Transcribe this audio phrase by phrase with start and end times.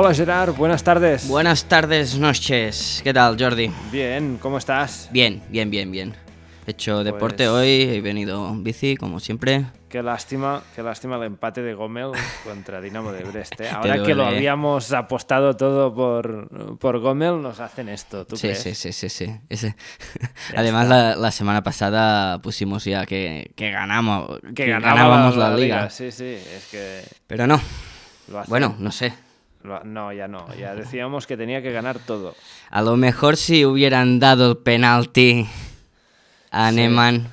[0.00, 1.26] Hola Gerard, buenas tardes.
[1.26, 3.00] Buenas tardes, noches.
[3.02, 3.68] ¿Qué tal, Jordi?
[3.90, 5.08] Bien, ¿cómo estás?
[5.10, 6.14] Bien, bien, bien, bien.
[6.68, 9.64] He hecho deporte Pues- hoy, he venido en bici, como siempre.
[9.88, 12.12] Qué lástima, qué lástima el empate de Gomel
[12.44, 13.60] contra Dinamo de Brest.
[13.60, 13.70] ¿eh?
[13.74, 14.36] Ahora que lo ¿eh?
[14.36, 18.24] habíamos apostado todo por, por Gomel, nos hacen esto.
[18.24, 18.62] ¿tú Sí, crees?
[18.62, 19.36] sí, sí, sí, sí.
[19.48, 19.74] Ese-
[20.56, 25.90] Además, la, la semana pasada pusimos ya que, que ganamos, Que, que ganábamos la, liga.
[25.90, 27.60] Sí, sí, es que Pero no,
[28.30, 29.12] lo bueno, no sé.
[29.84, 30.46] No, ya no.
[30.54, 32.34] Ya decíamos que tenía que ganar todo.
[32.70, 35.46] A lo mejor si hubieran dado el penalti
[36.50, 36.76] a Sí.
[36.76, 37.28] Neman.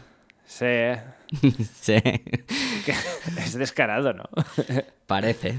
[0.45, 1.01] Sí, ¿eh?
[1.81, 1.95] sí,
[3.37, 4.23] es descarado, ¿no?
[5.07, 5.57] parece.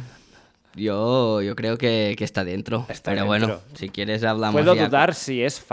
[0.75, 2.87] Yo, yo creo que, que está dentro.
[2.89, 5.65] Está Pero bueno, si quieres hablamos Puedo ya- dudar si es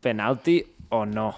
[0.00, 1.34] penalti o no.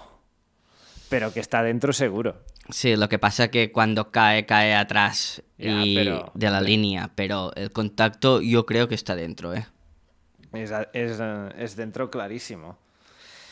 [1.09, 2.35] Pero que está dentro seguro.
[2.69, 7.11] Sí, lo que pasa que cuando cae, cae atrás Ya, y pero- de la línea,
[7.15, 9.65] pero el contacto yo creo que está dentro, ¿eh?
[10.53, 11.19] Es, es,
[11.57, 12.77] es dentro clarísimo.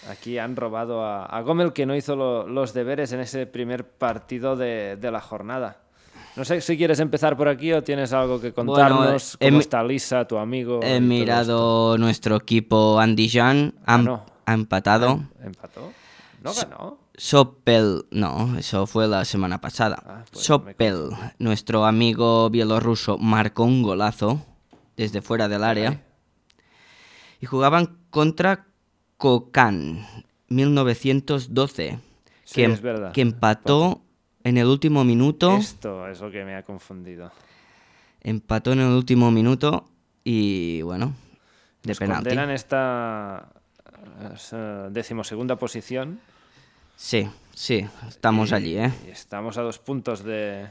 [0.09, 3.88] Aquí han robado a, a Gomel que no hizo lo- los deberes en ese primer
[3.88, 5.78] partido de, de la jornada.
[6.36, 9.36] No sé si quieres empezar por aquí o tienes algo que contarnos.
[9.39, 10.80] he ¿Cómo mi- está Lisa, tu amigo?
[10.81, 14.25] He mirado nuestro equipo Andy Jan, ha, Ganó.
[14.45, 15.08] ha empatado.
[15.38, 15.45] esto?
[15.45, 15.91] ¿Empató?
[16.41, 16.97] ¿No ganó?
[17.16, 20.01] Sopel, no, eso fue la semana pasada.
[20.06, 24.44] Ah, pues me Sopel, nuestro amigo bielorruso, marcó un golazo
[24.97, 26.02] desde fuera del área.
[27.40, 28.66] Y jugaban contra
[29.18, 30.06] Kokan,
[30.50, 32.00] 1912,
[32.46, 33.12] Sí, que, em- es verdad.
[33.12, 34.02] que empató
[34.44, 35.56] en el último minuto.
[35.57, 37.31] Esto es lo que me ha confundido.
[38.22, 39.85] Empató en el último minuto
[40.23, 41.13] y bueno,
[41.84, 42.23] de Nos penalti.
[42.29, 43.50] condenan esta
[44.52, 46.19] eh, decimosegunda posición.
[46.96, 48.92] Sí, sí, estamos y- allí, ¿eh?
[49.12, 50.68] Estamos a dos puntos de,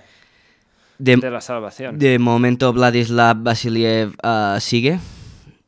[0.98, 1.98] De, de la salvación.
[1.98, 4.98] de momento Vladislav Vasiliev ah, sigue.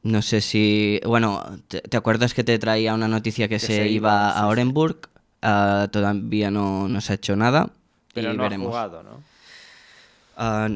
[0.03, 1.01] No sé si...
[1.07, 4.47] Bueno, ¿te, te acuerdas que te traía una noticia que, se, se iba, a.
[4.49, 5.09] Orenburg?
[5.41, 7.71] Ah, todavía no, no se ha hecho nada.
[8.13, 8.67] Pero y no veremos.
[8.67, 9.23] ha jugado, ¿no?
[10.37, 10.69] Ah,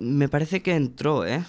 [0.00, 1.44] me parece que entró, ¿eh?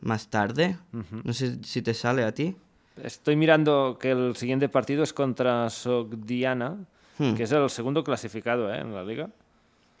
[0.00, 0.76] Más tarde.
[1.24, 2.54] No sé si te sale a ti.
[3.02, 6.76] Estoy mirando que el siguiente partido es contra Sogdiana,
[7.18, 7.34] Hmm.
[7.34, 8.78] que es el segundo clasificado ¿eh?
[8.80, 9.28] en la liga.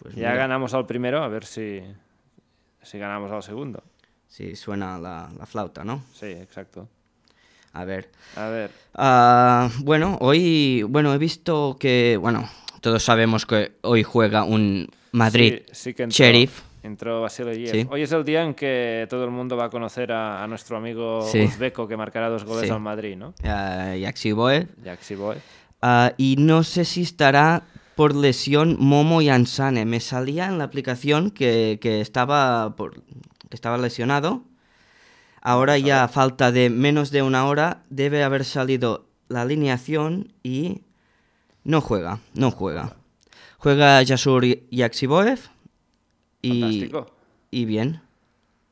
[0.02, 1.80] Pues ya mira, ganamos al primero, a ver si,
[2.82, 3.82] si ganamos al segundo.
[4.28, 6.02] Sí, suena la, la flauta, ¿no?
[6.12, 6.88] Sí, exacto.
[7.72, 8.10] A ver.
[8.36, 12.48] A ver, Ah, bueno, hoy, bueno, he visto que, bueno,
[12.80, 16.62] todos sabemos que hoy juega un Madrid sí, sí que entró, Sheriff.
[16.82, 17.70] entró Vasiliev.
[17.70, 17.86] Sí.
[17.90, 20.76] Hoy es el día en que todo el mundo va a conocer a, a nuestro
[20.76, 21.42] amigo Sí.
[21.42, 23.34] uzbeco que marcará dos goles al Madrid, ¿no?
[23.44, 24.66] ah, Yaxi Boy.
[24.84, 25.36] Yaxi Boy.
[25.86, 29.84] Ah, y no sé si estará por lesión Momo Yansane.
[29.84, 34.44] Me salía en la aplicación que, que estaba, por, que estaba lesionado.
[35.42, 40.80] Ahora ya a falta de menos de una hora debe haber salido la alineación y
[41.64, 42.96] no juega, no juega.
[43.58, 45.38] Juega Yasur Yaxiboev
[46.40, 47.14] y, Fantástico.
[47.50, 48.00] y bien.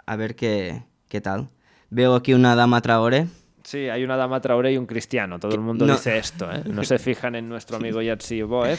[0.06, 1.50] A ver qué, qué tal.
[1.90, 3.28] Veo aquí una dama Traore.
[3.64, 5.38] Sí, hay una dama Traoré y un cristiano.
[5.38, 6.62] Todo el mundo no- dice esto, ¿eh?
[6.66, 8.78] No se fijan en nuestro amigo Yatsi Boev,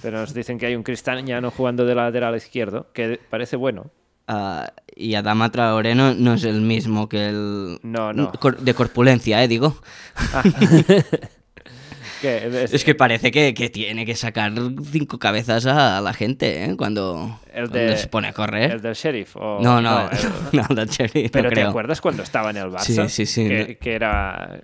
[0.00, 3.90] pero nos dicen que hay un cristiano jugando de lateral izquierdo, que parece bueno.
[4.28, 7.78] Ah, y Adama Traoré no, no es el mismo que el...
[7.82, 8.32] No, no.
[8.60, 9.76] De corpulencia, eh, digo.
[12.22, 14.52] Que es, Es que parece que, que tiene que sacar
[14.90, 16.76] cinco cabezas a, la gente, ¿eh?
[16.76, 18.70] Cuando, El cuando se pone a correr.
[18.70, 19.36] el del sheriff.
[19.36, 20.08] o- No, no,
[20.52, 21.68] el- no, del no pero ¿te creo.
[21.68, 23.08] acuerdas cuando estaba en el Barça?
[23.08, 23.48] Sí, sí, sí,
[23.80, 24.60] Que, era,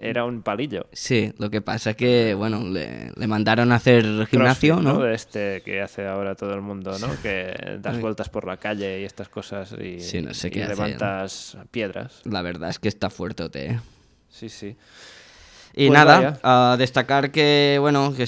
[0.00, 0.86] era un palillo.
[0.92, 4.98] Sí, lo que pasa es que, bueno, le, le mandaron a hacer gimnasio, Crossfit, ¿no?
[5.00, 7.08] De este que hace ahora todo el mundo, ¿no?
[7.22, 10.62] Que das vueltas por la calle y estas cosas y, Sí, no sé y qué
[10.64, 10.74] hace.
[10.74, 12.22] levantas piedras.
[12.24, 13.78] La verdad es que está fuerte, ¿eh?
[14.30, 14.74] Sí, sí.
[15.76, 18.26] Y Pues nada, a destacar que, bueno, que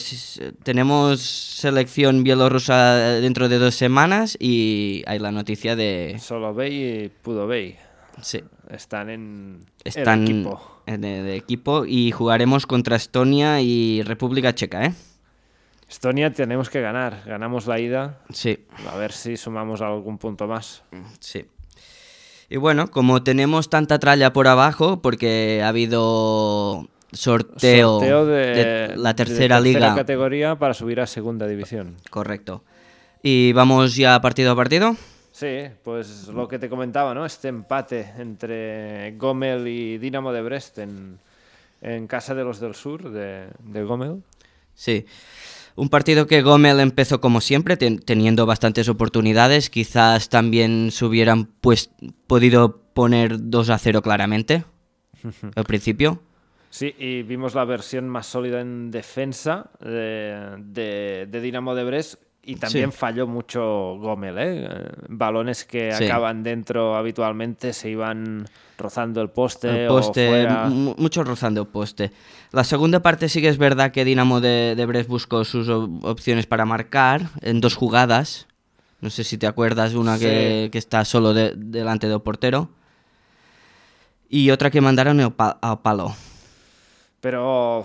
[0.65, 6.17] tenemos selección bielorrusa dentro de dos semanas y hay la noticia de...
[6.21, 7.77] Solo Bey y Pudo Bey
[8.21, 10.83] Sí, están en están el equipo.
[10.87, 14.95] en el equipo y jugaremos contra Estonia y República Checa, ¿eh?
[15.89, 17.23] Estonia tenemos que ganar.
[17.27, 18.19] Ganamos la ida.
[18.33, 18.59] Sí,
[18.93, 20.83] A ver si sumamos algún punto más.
[21.21, 21.45] sí.
[22.49, 28.47] Y bueno, como tenemos tanta tralla por abajo, porque ha habido sorteo, Sorteo de,
[28.89, 29.95] de, la de tercera liga.
[29.95, 31.97] categoría para subir a segunda división.
[32.11, 32.63] Correcto.
[33.23, 34.95] Y vamos ya partido a partido.
[35.33, 37.27] Sí, pues lo que te comentaba, ¿no?
[37.27, 41.19] Este empate entre Gomel y Dinamo de Brest en,
[41.83, 44.23] en casa de los del sur de, de Gomel.
[44.75, 45.05] Sí.
[45.75, 49.69] Un partido que Gómez empezó como siempre, ten- teniendo bastantes oportunidades.
[49.69, 51.91] Quizás también se hubieran pues,
[52.27, 54.65] podido poner 2 a 0 claramente
[55.55, 56.23] al principio.
[56.77, 62.17] Sí, y vimos la versión más sólida en defensa de, de, de Dinamo de Brest
[62.43, 62.99] y también Sí.
[62.99, 64.69] falló mucho Gomel, ¿eh?
[65.09, 66.05] Balones que Sí.
[66.05, 68.45] acaban dentro habitualmente se iban
[68.77, 70.65] rozando el poste, El poste, o fuera.
[70.67, 72.13] mu- mucho rozando el poste.
[72.53, 76.05] La segunda parte sí que es verdad que Dinamo de, de Brest buscó sus op-
[76.05, 78.49] opciones para marcar en dos jugadas.
[79.01, 80.71] No sé si te acuerdas, una que, Sí.
[80.73, 82.69] que está solo de- delante del portero.
[84.29, 86.15] Y otra que mandaron al palo.
[87.27, 87.85] Pero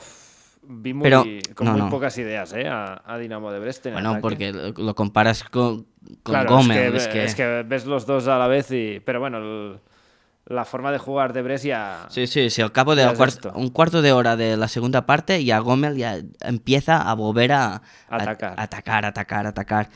[0.67, 1.23] vi muy, Pero,
[1.55, 1.89] con no, muy no.
[1.89, 2.67] pocas ideas ¿eh?
[2.67, 3.87] a, a Dinamo de Brest.
[3.87, 4.21] en Bueno, ataque.
[4.21, 5.87] porque lo, lo comparas con,
[6.21, 6.77] con Claro, Gómez.
[6.77, 9.01] es, que, es que- es que ves los dos a la vez y...
[9.03, 9.79] Pero bueno, el-
[10.45, 12.05] la forma de jugar de Brest ya...
[12.09, 15.43] Sí, sí, sí, al cabo de cuart- un cuarto de hora de la segunda parte,
[15.43, 18.53] ya Gómez ya empieza a volver a, a- Atacar.
[18.57, 19.89] atacar, atacar, atacar.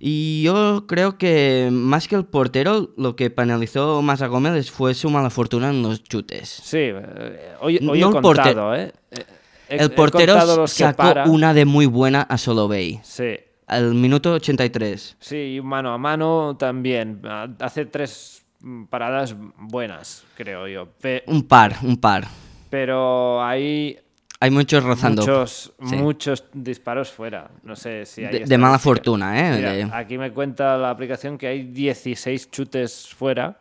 [0.00, 4.94] Y yo creo que más que el portero, lo que penalizó más a Gómez fue
[4.94, 6.48] su mala fortuna en los chutes.
[6.48, 8.92] Sí, eh, hoy, No hoy he el contado, ¿eh?
[9.10, 11.24] He- el portero sacó para.
[11.24, 13.00] una de muy buena a Solovey.
[13.02, 13.36] Sí,
[13.66, 15.16] Al minuto 83.
[15.20, 17.20] sí, y mano a mano también.
[17.60, 20.86] Hace tres mm, paradas buenas, creo yo.
[21.02, 22.26] Pe- Un par, un par.
[22.70, 23.98] pero hay
[24.40, 25.22] Hay muchos rozando.
[25.22, 25.96] muchos, sí.
[25.96, 27.50] muchos disparos fuera.
[27.64, 29.56] No sé si hay de, de mala fortuna, ¿eh?
[29.56, 33.58] Mira, De- Aquí me cuenta la aplicación que hay 16 chutes fuera.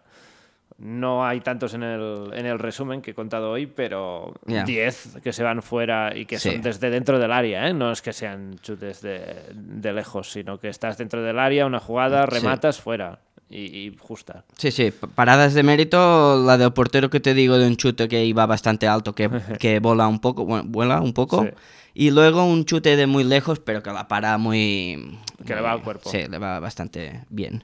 [0.79, 4.63] No hay tantos en el, en el resumen que he contado hoy, pero Ya.
[4.63, 6.51] 10 que se van fuera y que Sí.
[6.51, 7.67] son desde dentro del área.
[7.67, 7.73] ¿eh?
[7.73, 11.79] No es que sean chutes de, de lejos, sino que estás dentro del área, una
[11.79, 12.35] jugada, Sí.
[12.35, 13.17] rematas fuera
[13.49, 13.57] y,
[13.87, 14.43] y justa.
[14.57, 18.07] Sí, sí, pa- paradas de mérito, la del portero que te digo de un chute
[18.07, 19.29] que iba bastante alto, que,
[19.59, 21.49] que bola un poco, bueno, vuela un poco, Sí.
[21.93, 25.17] y luego un chute de muy lejos, pero que la para muy...
[25.45, 26.09] Que le muy- va al cuerpo.
[26.09, 27.63] Sí, le va bastante bien.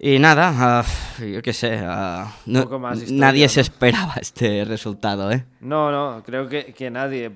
[0.00, 0.84] Y nada, ah,
[1.18, 3.62] yo qué sé, ah, no- Poco más historia, nadie se ¿no?
[3.62, 5.44] esperaba este resultado, ¿eh?
[5.60, 7.32] No, no, creo que, que nadie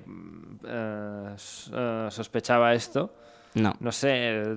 [0.65, 1.35] eh,
[2.09, 3.13] sospechaba esto.
[3.55, 3.73] No.
[3.79, 4.07] No sé,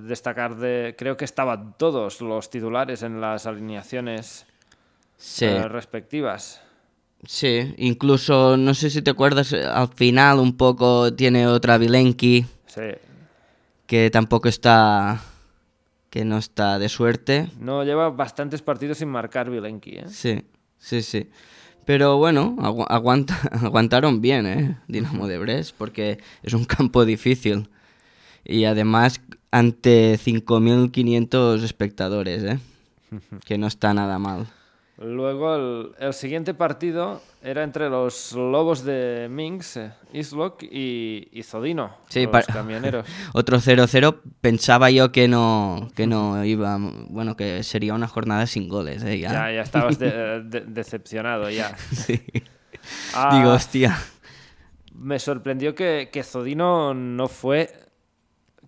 [0.03, 0.95] destacar de.
[0.97, 4.47] Creo que estaban todos los titulares en las alineaciones
[5.19, 6.61] Sí, eh, respectivas.
[7.27, 12.83] sí, incluso, no sé si te acuerdas, al final un poco tiene otra Vilenki, Sí.
[13.87, 15.21] que tampoco está...
[16.11, 17.49] que no está de suerte.
[17.59, 20.05] No, lleva bastantes partidos sin marcar Vilenki, ¿eh?
[20.09, 20.43] Sí,
[20.79, 21.29] sí, sí.
[21.85, 24.77] Pero bueno, agu- aguanta, aguantaron bien, ¿eh?
[24.89, 27.69] Dinamo de Brest, porque es un campo difícil.
[28.49, 29.21] Y además
[29.51, 32.59] ante 5.500 espectadores, ¿eh?
[33.45, 34.47] Que no está nada mal.
[34.99, 41.43] Luego el, el siguiente partido era entre los Lobos de Minx, eh, Islok y, y
[41.43, 43.07] Zodino, Sí, los camioneros.
[43.35, 46.79] Otro 0-0, pensaba yo que no, que no iba,
[47.11, 49.19] bueno, que sería una jornada sin goles, ¿eh?
[49.19, 49.33] Ya.
[49.33, 51.77] Ya, ya estabas de- de- decepcionado ya.
[51.93, 52.23] Sí.
[53.15, 53.99] Ah, Digo, hostia.
[54.95, 57.71] Me sorprendió que, que Zodino no fue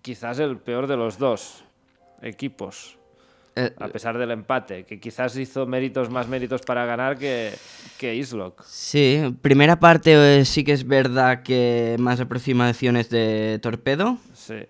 [0.01, 1.63] quizás el peor de los dos
[2.21, 2.97] equipos,
[3.55, 7.51] Eh, a pesar del empate, que quizás hizo méritos más méritos para ganar que,
[7.97, 8.63] que Islok.
[8.63, 14.65] Sí, primera parte eh, sí que es verdad que más aproximaciones de torpedo, Sí.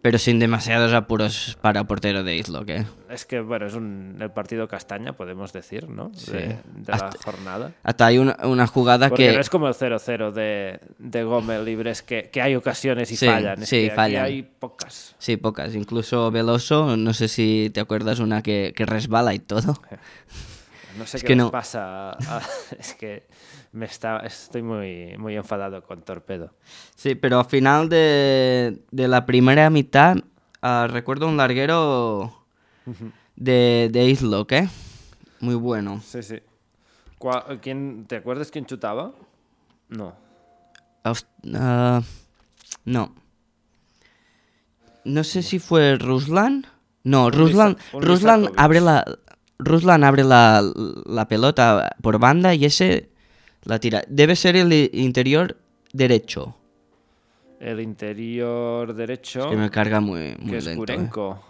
[0.00, 2.86] Pero sin demasiados apuros para portero de Islok, ¿eh?
[3.10, 6.10] Es que, bueno, es un, el partido castaña, podemos decir, ¿no?
[6.14, 6.32] Sí.
[6.32, 7.72] De, de la jornada.
[7.82, 9.34] Hasta hay una, una jugada Porque que...
[9.34, 13.26] no es como el 0-0 de, de Gómez Libres, que, que hay ocasiones y Sí,
[13.26, 13.62] fallan.
[13.62, 14.24] Es sí, que aquí fallan.
[14.24, 15.16] hay pocas.
[15.18, 15.74] Sí, pocas.
[15.74, 19.74] Incluso Veloso, no sé si te acuerdas una que, que resbala y todo.
[20.96, 21.50] No sé Es qué que les no.
[21.52, 22.10] pasa.
[22.10, 22.42] a-
[22.78, 23.22] es que
[23.72, 26.52] me está, estoy muy, muy enfadado con Torpedo.
[26.94, 30.16] Sí, pero al final de, de la primera mitad
[30.62, 32.44] ah, recuerdo un larguero
[33.36, 34.68] de, de Islok, ¿eh?
[35.40, 36.00] Muy bueno.
[36.04, 36.40] Sí, sí.
[37.62, 39.12] ¿Quién, ¿Te acuerdas quién chutaba?
[39.88, 40.14] No.
[41.54, 42.02] Ah,
[42.84, 43.14] no.
[45.04, 46.66] No sé si fue Ruslan.
[47.04, 49.04] No, Ruslan, Ruslan abre la
[49.58, 50.62] Ruslan abre la,
[51.06, 53.10] la pelota por banda y ese
[53.68, 54.02] la tira.
[54.08, 55.56] Debe ser el interior
[55.92, 56.56] derecho.
[57.60, 60.82] El interior derecho, Que me carga muy, muy que es lento.
[60.82, 60.96] ¿eh?
[60.96, 61.44] Kurenko.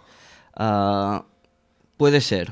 [0.55, 1.25] Ah,
[1.97, 2.51] puede ser.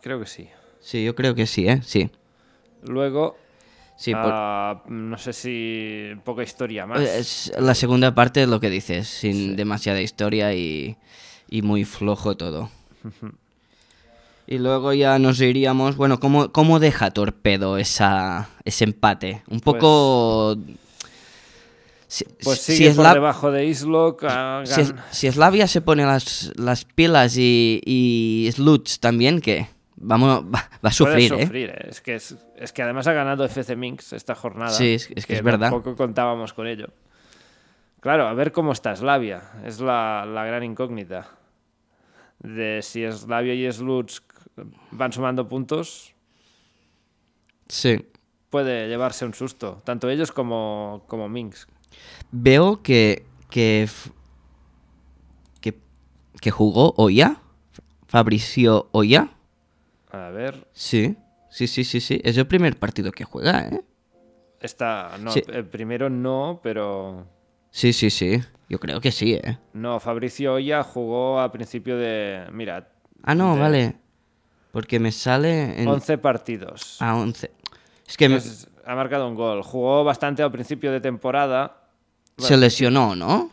[0.00, 0.48] Creo que sí.
[0.80, 1.80] Sí, yo creo que sí, ¿eh?
[1.82, 2.10] Sí.
[2.82, 3.38] Luego,
[3.96, 7.00] Sí, por- ah, no sé si poca historia más.
[7.00, 10.96] es la segunda parte es lo que dices, sin demasiada historia y,
[11.48, 12.70] y muy flojo todo.
[14.46, 19.42] Y luego ya nos iríamos, bueno, ¿cómo, cómo deja Torpedo esa, ese empate?
[19.48, 20.56] Un poco...
[22.06, 24.24] Si, Pues si sigue por Slav- debajo de Islok.
[24.28, 29.68] ah, si, si Slavia se pone las, las pilas y, y Sluts también, ¿qué?
[29.96, 31.48] Vamos, va, va a sufrir, ¿eh?
[31.52, 31.86] ¿eh?
[31.88, 34.70] Es que, es, es que además ha ganado FC Minx esta jornada.
[34.70, 35.70] Sí, es- es que es verdad.
[35.70, 36.88] Tampoco contábamos con ello.
[38.00, 39.42] Claro, a ver cómo está Slavia.
[39.64, 41.26] Es la, la gran incógnita.
[42.38, 44.22] De si Slavia y Slutsk
[44.90, 46.14] van sumando puntos,
[47.68, 48.04] Sí.
[48.50, 49.80] puede llevarse un susto.
[49.84, 51.68] Tanto ellos como, como Minsk.
[52.30, 53.88] Veo que, que,
[55.60, 55.78] que,
[56.40, 57.36] que jugó Oya,
[58.06, 59.30] Fabricio Oya.
[60.10, 61.16] A ver, Sí,
[61.50, 62.20] sí, sí, sí, sí.
[62.22, 63.80] Es el primer partido que juega, ¿eh?
[64.60, 65.18] está.
[65.18, 65.42] No, Sí.
[65.48, 67.26] el primero no, pero.
[67.70, 68.40] Sí, sí, sí.
[68.68, 69.58] Yo creo que sí, ¿eh?
[69.74, 72.46] No, Fabricio Oya jugó a principio de.
[72.52, 72.90] Mira,
[73.24, 73.96] Ah, no, De- vale.
[74.74, 75.86] Porque me sale en...
[75.86, 77.00] 11 partidos.
[77.00, 77.50] a 11.
[78.08, 78.40] Es que me-
[78.84, 79.62] ha marcado un gol.
[79.62, 81.76] Jugó bastante al principio de temporada.
[82.36, 83.50] se lesionó, ¿no?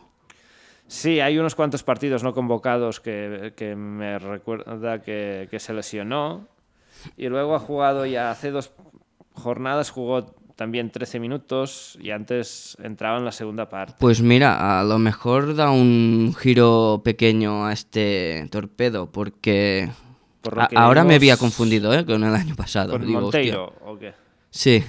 [0.88, 6.48] Sí, hay unos cuantos partidos no convocados que, que me recuerda que, que se lesionó.
[7.16, 8.72] Y luego ha jugado ya hace dos
[9.32, 10.24] jornadas, jugó
[10.56, 13.94] también 13 minutos y antes entraba en la segunda parte.
[14.00, 19.88] Pues mira, a lo mejor da un giro pequeño a este torpedo, porque
[20.42, 22.04] Por lo a- que ahora me había confundido ¿eh?
[22.04, 22.92] con el año pasado.
[22.92, 23.56] Con Digo, hostia.
[23.56, 24.12] Monteiro, ¿o qué?
[24.50, 24.84] Sí,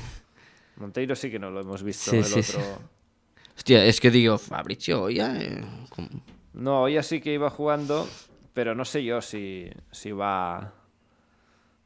[0.78, 2.12] Monteiro sí que no lo hemos visto.
[2.12, 2.58] Sí, el sí, sí.
[2.58, 2.80] otro...
[3.56, 5.36] hostia, es que digo, Fabricio, ya.
[5.40, 5.64] eh.
[6.54, 8.08] No, ella sí que iba jugando,
[8.54, 10.74] pero no sé yo si, si va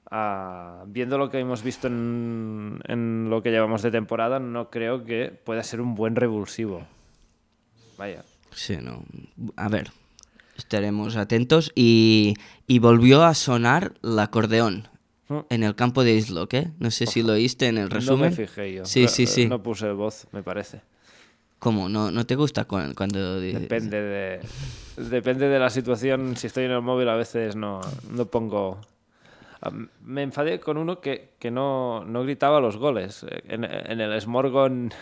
[0.09, 0.83] a...
[0.87, 5.27] Viendo lo que hemos visto en, en lo que llevamos de temporada, no creo que
[5.29, 6.85] pueda ser un buen revulsivo.
[7.97, 8.23] Vaya.
[8.51, 9.03] Sí, no.
[9.57, 9.91] A ver,
[10.57, 11.71] estaremos atentos.
[11.75, 12.35] Y,
[12.67, 14.87] y volvió a sonar el acordeón
[15.29, 15.39] Mm.
[15.49, 16.71] en el campo de Islok, ¿eh?
[16.79, 18.29] No sé si lo oíste en el No resumen.
[18.29, 18.85] me fijé yo.
[18.85, 19.45] Sí, sí, sí.
[19.47, 20.79] No puse voz, me parece.
[21.59, 21.89] ¿Cómo?
[21.89, 23.41] ¿No, ¿No te gusta cu- cuando...
[23.41, 24.39] Depende de,
[24.95, 26.37] depende de la situación.
[26.37, 28.79] Si estoy en el móvil a veces no, no pongo...
[30.01, 33.25] Me enfadé con uno que, que no, no gritaba los goles.
[33.29, 34.93] eh, En, en el Smorgon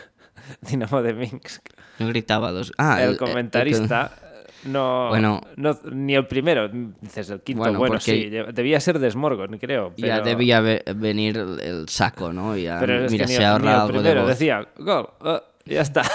[0.67, 1.67] Dinamo de Minsk.
[1.99, 2.71] No gritaba los...
[2.79, 4.24] Ah, el el- comentarista
[4.65, 5.41] no, Bueno.
[5.55, 6.69] no- Ni el primero,
[7.01, 7.73] dices el quinto.
[7.73, 9.93] Bueno, sí, debía ser de Smorgon, creo.
[9.95, 12.55] Pero, Ya debía ve- venir el, saco, ¿no?
[12.57, 14.29] Ya, pero mira, se ahorra algo de primero voz.
[14.29, 16.03] decía gol, ah, ya está.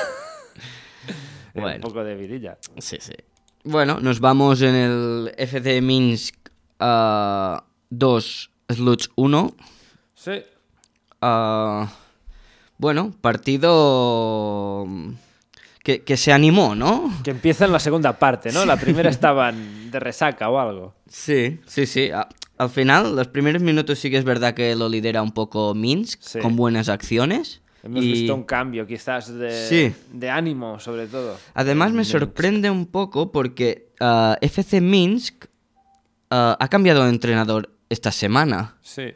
[1.52, 1.74] Bueno.
[1.76, 2.58] Un poco de vidilla.
[2.78, 3.12] Sí, sí.
[3.64, 6.36] Bueno, nos vamos en el FC Minsk
[6.78, 9.54] ah, 2, Sluts 1.
[10.14, 10.42] Sí,
[11.20, 11.88] Ah,
[12.78, 14.86] bueno, partido
[15.98, 17.12] que, que se animó, ¿no?
[17.24, 18.64] Que empieza en la segunda parte, ¿no?
[18.64, 20.94] La primera estaban de resaca o algo.
[21.08, 22.10] Sí, sí, sí.
[22.58, 26.20] Al final, los primeros minutos sí que es verdad que lo lidera un poco Minsk,
[26.22, 26.38] Sí.
[26.40, 27.62] con buenas acciones.
[27.82, 29.94] Hemos y visto un cambio, quizás, de, Sí.
[30.12, 31.38] de ánimo, sobre todo.
[31.54, 35.46] además me sorprende un poco porque ah, FC Minsk
[36.30, 39.14] ah, ha cambiado de entrenador esta semana Sí.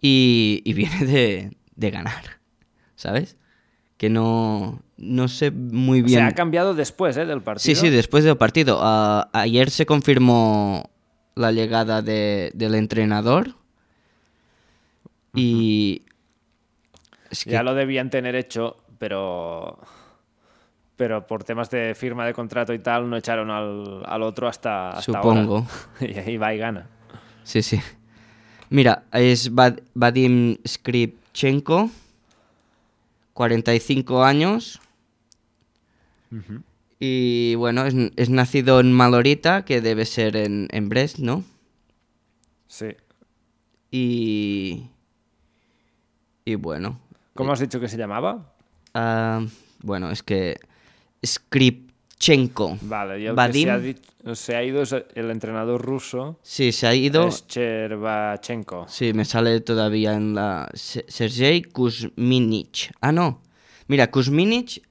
[0.00, 2.38] y, y viene de, de ganar,
[2.94, 3.36] ¿sabes?
[4.04, 6.18] Que no, no sé muy O bien.
[6.18, 7.24] sea, ha cambiado después ¿eh?
[7.24, 7.62] del partido.
[7.64, 8.80] Sí, sí, después del partido.
[8.82, 10.90] Ah, ayer se confirmó
[11.36, 13.54] la llegada de- del entrenador.
[15.34, 16.02] Y.
[17.30, 19.78] Es que, Ya lo debían tener hecho, pero.
[20.96, 24.90] Pero por temas de firma de contrato y tal, no echaron al, al otro hasta,
[24.90, 25.66] hasta Supongo.
[26.00, 26.12] ahora.
[26.12, 26.90] y ahí va y gana.
[27.42, 27.80] Sí, sí.
[28.68, 31.88] Mira, es Vad- Vadim Skripchenko,
[33.34, 34.80] 45 años.
[36.98, 41.44] Y bueno, es, es nacido en Malorita, que debe ser en, en Brest, ¿no?
[42.66, 42.86] Sí.
[43.90, 44.88] Y.
[46.44, 46.98] Y bueno.
[47.34, 48.52] ¿Cómo has dicho que se llamaba?
[48.94, 49.44] ah,
[49.82, 50.58] bueno, es que.
[52.24, 52.78] Skripchenko.
[52.82, 53.64] Vale, y el Vadim.
[53.64, 57.28] que se ha, dicho- se ha ido es el entrenador ruso, Sí, se ha ido.
[57.28, 58.86] es Chervachenko.
[58.88, 60.68] Sí, me sale todavía en la.
[60.74, 62.92] Se- Sergei Kuzminich.
[63.00, 63.40] Ah, no.
[63.86, 64.82] Mira, Kuzminich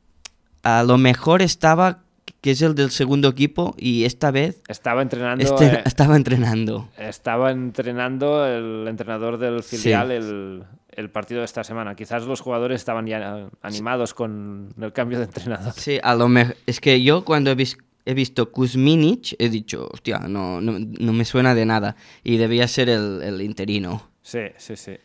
[0.63, 2.00] a lo mejor estaba.
[2.40, 3.74] Que es el del segundo equipo.
[3.78, 6.90] Y esta vez Estaba entrenando, este- eh, estaba entrenando.
[6.98, 9.78] estaba entrenando el entrenador del Sí.
[9.78, 10.63] filial el,
[10.96, 11.96] el partido de esta semana.
[11.96, 15.74] Quizás los jugadores estaban ya animados con el cambio de entrenador.
[15.74, 16.56] Sí, a lo mejor.
[16.66, 21.14] Es que yo cuando he, vis- he visto Kuzminic, he dicho, hostia, no, no, no
[21.14, 21.96] me suena de nada.
[22.24, 24.10] Y debía ser el, el interino.
[24.22, 24.96] Sí, sí, sí.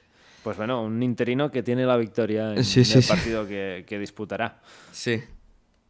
[0.45, 3.09] Pues bueno, un interino que tiene la victoria en Sí, sí, el sí.
[3.09, 4.61] partido que, que disputará.
[4.93, 5.21] Sí,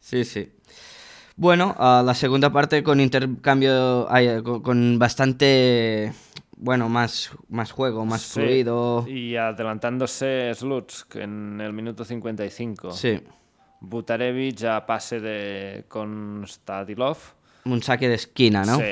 [0.00, 0.48] sí, sí.
[1.36, 6.12] Bueno, ah, la segunda parte con intercambio, ay, con, con bastante,
[6.60, 9.06] bueno, más, más juego, más Sí, fluido.
[9.08, 12.90] Y adelantándose Slutsk en el minuto 55.
[12.92, 13.20] Sí,
[13.80, 17.16] Butarevich a pase de Konstadilov.
[17.64, 18.76] un saque de esquina, ¿no?
[18.78, 18.84] Sí.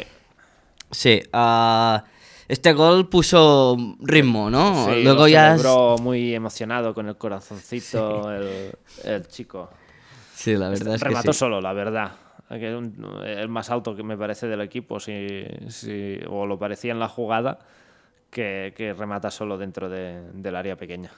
[0.92, 2.04] Sí, ah,
[2.46, 4.86] este gol puso ritmo, ¿no?
[4.86, 5.56] Sí, Luego lo ya...
[6.00, 9.68] muy emocionado con el corazoncito el, el chico.
[10.34, 11.38] Sí, la verdad es que Remató sí.
[11.40, 12.12] solo, la verdad.
[12.48, 16.58] Que es un- el más alto que me parece del equipo, si, si- o lo
[16.58, 17.58] parecía en la jugada,
[18.30, 21.10] que, que remata solo dentro de- del área pequeña.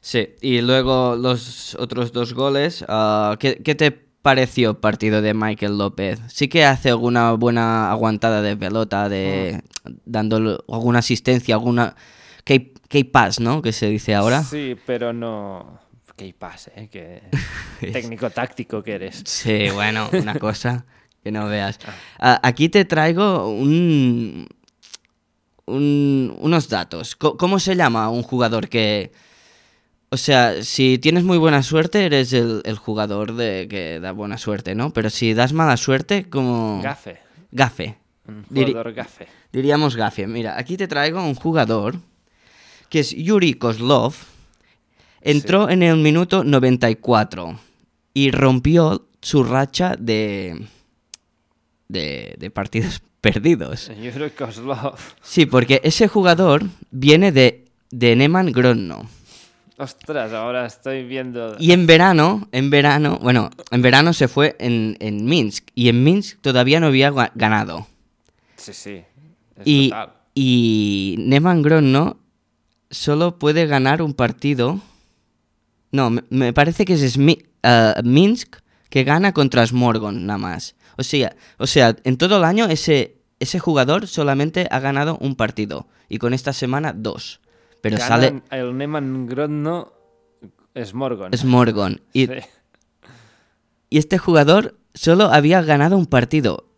[0.00, 2.84] Sí, y luego los otros dos goles.
[2.88, 6.20] ah, ¿qué, qué te pareció el partido de Michael López?
[6.28, 9.60] Sí que hace alguna buena aguantada de pelota, de
[10.04, 10.36] dando
[10.68, 11.94] alguna asistencia, alguna
[12.44, 13.62] key, key pass, ¿no?
[13.62, 14.42] Que se dice ahora.
[14.42, 15.78] Sí, pero no.
[16.16, 16.88] Qué pase, ¿eh?
[16.90, 17.22] Qué
[17.92, 19.22] técnico táctico que eres.
[19.26, 20.86] Sí, bueno, una cosa
[21.22, 21.78] que no veas.
[22.18, 24.46] Ah, aquí te traigo un,
[25.66, 27.16] un- unos datos.
[27.16, 29.12] ¿Cómo se llama un jugador que...
[30.08, 34.38] O sea, si tienes muy buena suerte, eres el, el jugador de que da buena
[34.38, 34.90] suerte, ¿no?
[34.92, 36.80] Pero si das mala suerte, como...
[36.82, 37.18] Gafe.
[37.50, 37.98] Gafe.
[38.28, 39.26] Un Diri- jugador gafe.
[39.52, 40.26] Diríamos gafe.
[40.28, 41.96] Mira, aquí te traigo un jugador
[42.88, 44.14] que es Yuri Kozlov.
[45.26, 47.58] Entró en el minuto 94
[48.14, 50.66] y rompió su racha de,
[51.88, 53.90] de, de partidos perdidos.
[55.22, 59.08] Sí, porque ese jugador viene de, de Neman Grodno.
[59.78, 61.56] Ostras, ahora estoy viendo.
[61.58, 65.68] Y en verano, en verano, bueno, en verano se fue en, en Minsk.
[65.74, 67.86] Y en Minsk todavía no había ganado.
[68.56, 69.02] Sí, sí.
[69.64, 69.92] Y,
[70.34, 72.16] y Neman Grodno
[72.90, 74.80] solo puede ganar un partido.
[75.96, 78.56] No, me, parece que es Smi- eh, Minsk
[78.90, 80.76] que gana contra Smorgon nada más.
[80.98, 85.34] O sea, o sea, en todo el año ese, ese jugador solamente ha ganado un
[85.34, 85.86] partido.
[86.08, 87.40] Y con esta semana dos.
[87.80, 89.92] Pero sale El Neman Grodno
[90.74, 91.32] es Morgon.
[91.36, 92.00] Smorgon.
[92.12, 92.32] Y, Sí.
[93.90, 96.68] y este jugador solo había ganado un partido.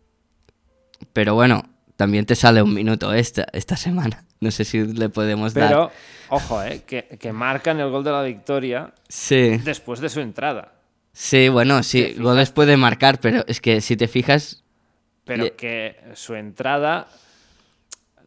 [1.13, 1.63] Pero bueno,
[1.95, 4.25] también te sale un minuto esta, esta semana.
[4.41, 5.67] No sé si le podemos dar.
[5.69, 5.91] Pero,
[6.29, 9.57] ojo, eh, que, que marcan el gol de la victoria Sí.
[9.63, 10.73] después de su entrada.
[11.11, 14.63] Sí, bueno, sí, goles puede marcar, pero es que si te fijas,
[15.25, 17.07] Pero Le- que su entrada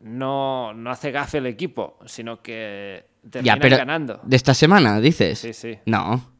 [0.02, 4.20] no, no hace gafe el equipo, sino que termina ya, pero ganando.
[4.24, 5.38] de esta semana, dices.
[5.38, 5.78] Sí, sí.
[5.86, 6.31] No.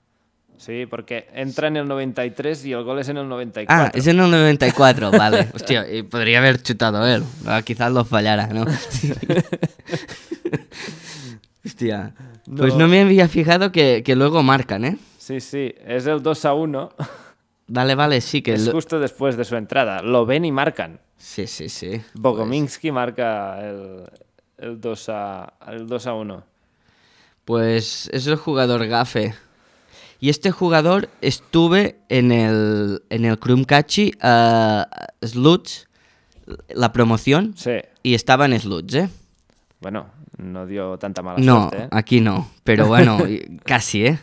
[0.65, 3.85] Sí, porque entra en el 93 y el gol es en el 94.
[3.85, 5.49] Ah, es en el 94, vale.
[5.55, 7.25] Hostia, y podría haber chutado él.
[7.47, 8.65] Ah, quizás lo fallara, ¿no?
[11.65, 12.15] Hostia.
[12.57, 12.81] Pues No.
[12.81, 14.99] no me había fijado que, que luego marcan, ¿eh?
[15.19, 16.91] Sí, sí, es el 2 a 1.
[17.69, 18.55] Vale, vale, sí que...
[18.55, 20.03] Es lo- justo después de su entrada.
[20.03, 21.01] Lo ven y marcan.
[21.17, 22.01] Sí, sí, sí.
[22.15, 24.05] Bogominsky marca el,
[24.59, 26.45] el 2 a, el 2 a 1.
[27.45, 29.35] Pues es el jugador gafe.
[30.23, 35.89] Y este jugador estuve en el, en el Krumkachi uh, Sluts,
[36.69, 37.73] la promoción, Sí.
[38.05, 39.09] y estaba en Sluts, ¿eh?
[39.81, 40.07] Bueno,
[40.39, 41.87] no dio tanta mala No, suerte.
[41.87, 41.89] ¿eh?
[41.91, 43.19] aquí no, pero bueno,
[43.65, 44.19] casi, ¿eh?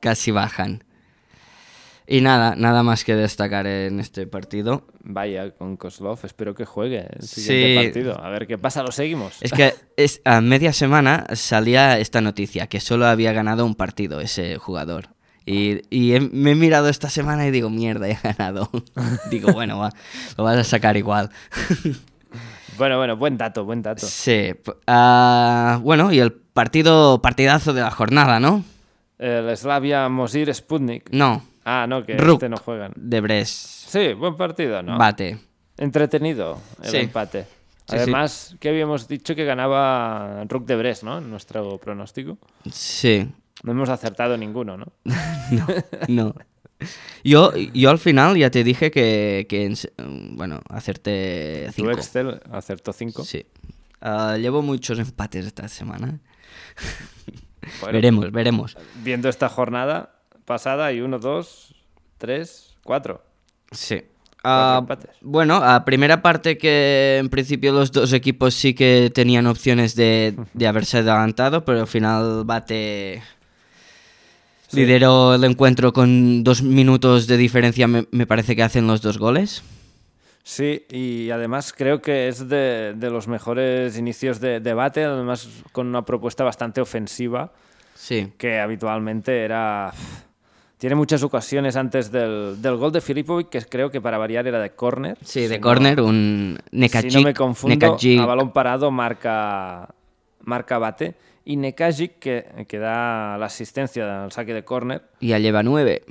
[0.00, 0.82] Casi bajan.
[2.08, 4.88] Y nada, nada más que destacar en este partido.
[5.04, 7.86] Vaya, con Koslov, espero que juegue el siguiente Sí.
[7.86, 8.20] partido.
[8.20, 9.36] A ver qué pasa, lo seguimos.
[9.40, 14.20] Es que es, a media semana salía esta noticia, que solo había ganado un partido
[14.20, 15.13] ese jugador.
[15.46, 18.70] Y, y he- me he mirado esta semana y digo, mierda, he ganado.
[19.30, 19.90] digo, bueno, va,
[20.38, 21.30] lo vas a sacar igual.
[22.76, 24.04] Bueno, bueno, buen dato, buen dato.
[24.04, 24.50] sí.
[24.88, 28.64] ah, bueno, y el partido, partidazo de la jornada, ¿no?
[29.16, 31.08] El Slavia Mosir Sputnik.
[31.12, 32.34] No, Ah, no, que Ruk.
[32.34, 32.92] este no juegan.
[32.96, 33.52] de Brest.
[33.88, 34.98] Sí, buen partido, ¿no?
[34.98, 35.38] Bate.
[35.78, 36.96] Entretenido el Sí.
[36.96, 37.46] empate.
[37.88, 41.18] Sí, Además, que habíamos dicho que ganaba Rook de Brest, ¿no?
[41.18, 42.38] En nuestro pronóstico.
[42.72, 43.30] Sí.
[43.62, 44.92] No hemos acertado ninguno, ¿no?
[45.50, 45.66] No,
[46.08, 46.34] no.
[47.22, 49.72] Yo, yo al final ya te dije que, que
[50.32, 51.90] bueno, hacerte Tu cinco.
[51.92, 53.24] Excel acertó 5.
[53.24, 53.46] Sí.
[54.00, 56.20] Ah, llevo muchos empates esta semana.
[57.80, 58.76] Bueno, veremos, veremos.
[59.02, 61.74] Viendo esta jornada pasada hay 1, 2,
[62.18, 63.22] 3, 4.
[63.72, 64.02] Sí.
[64.44, 65.16] Empates.
[65.22, 70.36] bueno, a primera parte que en principio los dos equipos sí que tenían opciones de,
[70.52, 73.22] de haberse adelantado, pero al final bate...
[74.74, 79.18] Lideró el encuentro con dos minutos de diferencia, me, me parece que hacen los dos
[79.18, 79.62] goles.
[80.42, 85.86] Sí, y además creo que es de, de los mejores inicios de debate, además con
[85.86, 87.52] una propuesta bastante ofensiva,
[87.94, 88.32] Sí.
[88.36, 89.92] que habitualmente era...
[90.76, 94.58] Tiene muchas ocasiones antes del, del gol de Filipovic, que creo que para variar era
[94.60, 95.16] de córner.
[95.22, 97.10] Sí, de Si no- córner, un Nekajic.
[97.10, 99.88] Si no me confundo, Nekajic- a balón parado marca,
[100.42, 101.14] marca bate.
[101.44, 106.02] Y Nekajic, que, que da la asistencia al saque de córner, ya lleva nueve.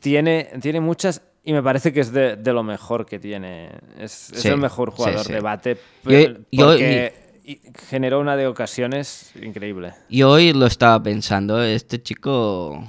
[0.00, 3.70] tiene, tiene muchas y me parece que es de, de lo mejor que tiene.
[3.98, 5.32] Es, el mejor jugador sí.
[5.32, 6.18] de bate Yo-
[6.52, 7.12] yo- porque
[7.44, 9.94] y- generó una de ocasiones increíble.
[10.08, 12.84] Y hoy lo estaba pensando, este chico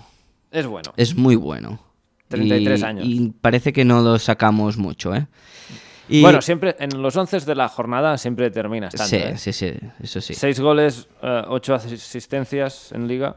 [0.52, 0.92] Es bueno.
[0.98, 1.80] es muy bueno.
[2.28, 3.06] 33 Y- años.
[3.08, 5.26] Y parece que no lo sacamos mucho, ¿eh?
[6.10, 9.10] Y- Bueno, siempre en los 11 de la jornada siempre termina estando.
[9.10, 9.38] sí, ¿eh?
[9.38, 10.34] sí, sí, eso sí.
[10.34, 13.36] Seis goles, eh, ocho asistencias en liga.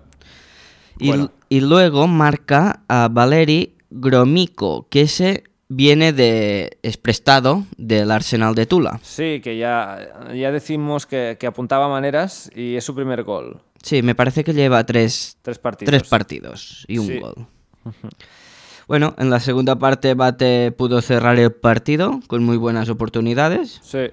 [0.98, 1.32] Y, Bueno.
[1.48, 8.66] y luego marca a Valeri Gromyko, que ese viene de es prestado del Arsenal de
[8.66, 9.00] Tula.
[9.02, 13.60] Sí, que ya, ya decimos que, que apuntaba maneras y es su primer gol.
[13.82, 15.90] Sí, me parece que lleva tres, Tres partidos.
[15.90, 17.18] tres partidos y un Sí.
[17.18, 17.46] gol.
[18.88, 24.06] Bueno, en la segunda parte Bate pudo cerrar el partido con muy buenas oportunidades, Sí.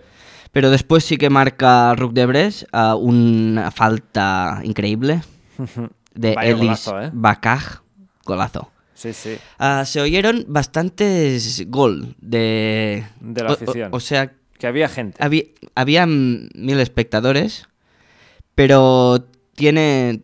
[0.51, 5.21] pero después sí que marca Ruc de Bres a una falta increíble
[6.13, 7.09] de Vaya Elis golazo, ¿eh?
[7.13, 7.81] Bakaj,
[8.25, 8.71] golazo.
[8.93, 9.37] Sí, sí.
[9.57, 13.05] Ah, se oyeron bastantes gol de...
[13.21, 13.89] De la o- o- afición.
[13.93, 15.17] O, sea, Que había gente.
[15.23, 17.67] había, había mil espectadores,
[18.55, 20.21] pero tiene,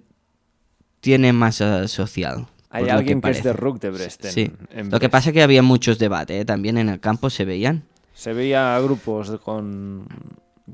[0.99, 2.47] tiene masa social.
[2.75, 4.25] Hay por lo alguien que, es de Rook de Brest.
[4.25, 4.51] en- Sí.
[4.71, 6.45] en Lo que pasa es que había muchos debates, ¿eh?
[6.45, 7.83] también en el campo se veían.
[8.13, 10.07] Se veía grupos con,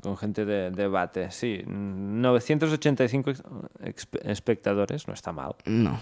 [0.00, 1.30] con gente de debate.
[1.30, 3.42] Sí, 985 ex-
[3.82, 5.54] exp- espectadores, no está mal.
[5.64, 5.98] No,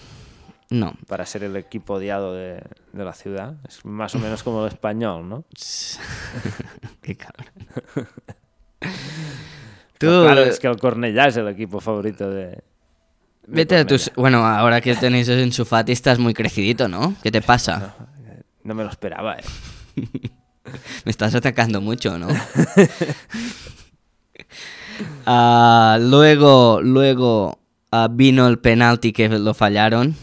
[0.71, 0.95] no.
[1.09, 3.55] Para ser el equipo odiado de, de la ciudad.
[3.69, 5.45] Es más o menos como el español, ¿no?
[7.03, 7.47] Qué cabrón.
[9.99, 12.63] Tú, Claro, es que el Cornellá es el equipo favorito de.
[13.51, 14.11] Vete a tus...
[14.17, 17.15] Bueno, ahora que tenéis en su Fati estás muy crecidito, ¿no?
[17.23, 17.95] ¿Qué te pasa?
[18.65, 19.45] No me lo esperaba, ¿eh?
[21.05, 22.29] Me estás atacando mucho, ¿no?
[25.27, 27.59] Ah, luego, luego
[27.91, 30.15] ah, vino el penalti que lo fallaron.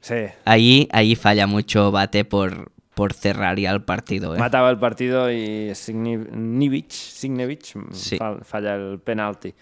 [0.00, 0.14] Sí.
[0.44, 4.34] Allí, allí falla mucho Bate por, por cerrar ya el partido.
[4.34, 4.38] ¿eh?
[4.38, 8.16] Mataba el partido y Signevich, Signevich Sí.
[8.18, 9.54] fa- falla el penalti.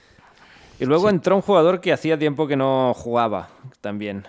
[0.78, 3.48] Y luego entró un jugador que hacía tiempo que no jugaba
[3.80, 4.24] también.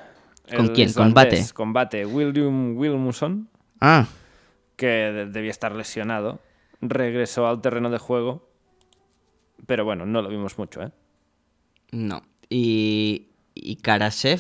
[0.55, 0.93] ¿Con El quién?
[0.93, 1.53] ¿Con islandés, Bate?
[1.53, 2.05] Con Bate.
[2.05, 3.49] William Wilmson,
[3.81, 4.07] Ah,
[4.77, 6.39] que de- debía estar lesionado,
[6.79, 8.47] regresó al terreno de juego.
[9.65, 10.91] Pero bueno, no lo vimos mucho, ¿eh?
[11.91, 12.21] no.
[12.49, 14.39] Y, y Karasev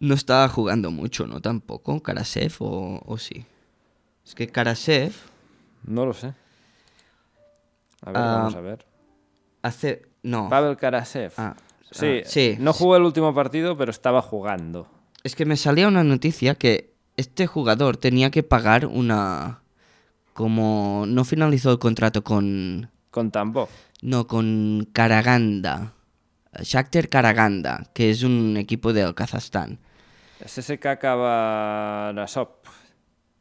[0.00, 1.42] no estaba jugando mucho, ¿no?
[1.42, 2.00] Tampoco.
[2.02, 3.44] Karasev o, o sí.
[4.24, 5.12] Es que Karasev
[5.84, 6.28] No lo sé.
[8.02, 8.86] A ver, Ah, vamos a ver.
[9.62, 10.02] hace...
[10.28, 10.50] No.
[10.50, 11.32] Pavel Karasev.
[11.38, 11.54] Ah,
[11.90, 14.86] sí, ah, sí, no jugó el último partido, pero estaba jugando.
[15.24, 19.62] Es que me salía una noticia que este jugador tenía que pagar una...
[20.34, 22.90] Como no finalizó el contrato con...
[23.10, 23.70] Con Tambo.
[24.02, 25.94] No, con Karaganda.
[26.60, 29.78] Shakhtar Karaganda, que es un equipo del Kazajstán.
[30.44, 32.48] SSK Kabarasov.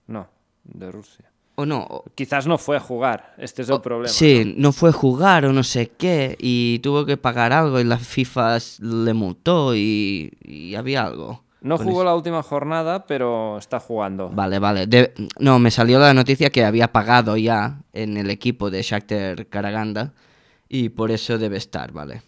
[0.08, 0.30] No,
[0.64, 1.30] de Rusia.
[1.60, 4.10] O no, Quizás no fue a jugar, este es el o- problema.
[4.14, 7.84] Sí, no fue a jugar o no sé qué, y tuvo que pagar algo y
[7.84, 11.44] la FIFA le multó y, y había algo.
[11.62, 12.04] No jugó eso.
[12.04, 14.30] la última jornada, pero está jugando.
[14.30, 14.86] Vale, vale.
[14.86, 19.48] De- No, me salió la noticia que había pagado ya en el equipo de Shakhtar
[19.48, 20.14] Karaganda
[20.70, 22.22] y por eso debe estar, vale.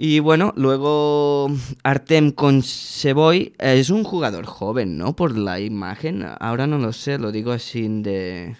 [0.00, 1.50] Y bueno, luego
[1.82, 5.16] Artem Konseboy es un jugador joven, ¿no?
[5.16, 6.24] Por la imagen.
[6.38, 8.56] Ahora no lo sé, lo digo así de...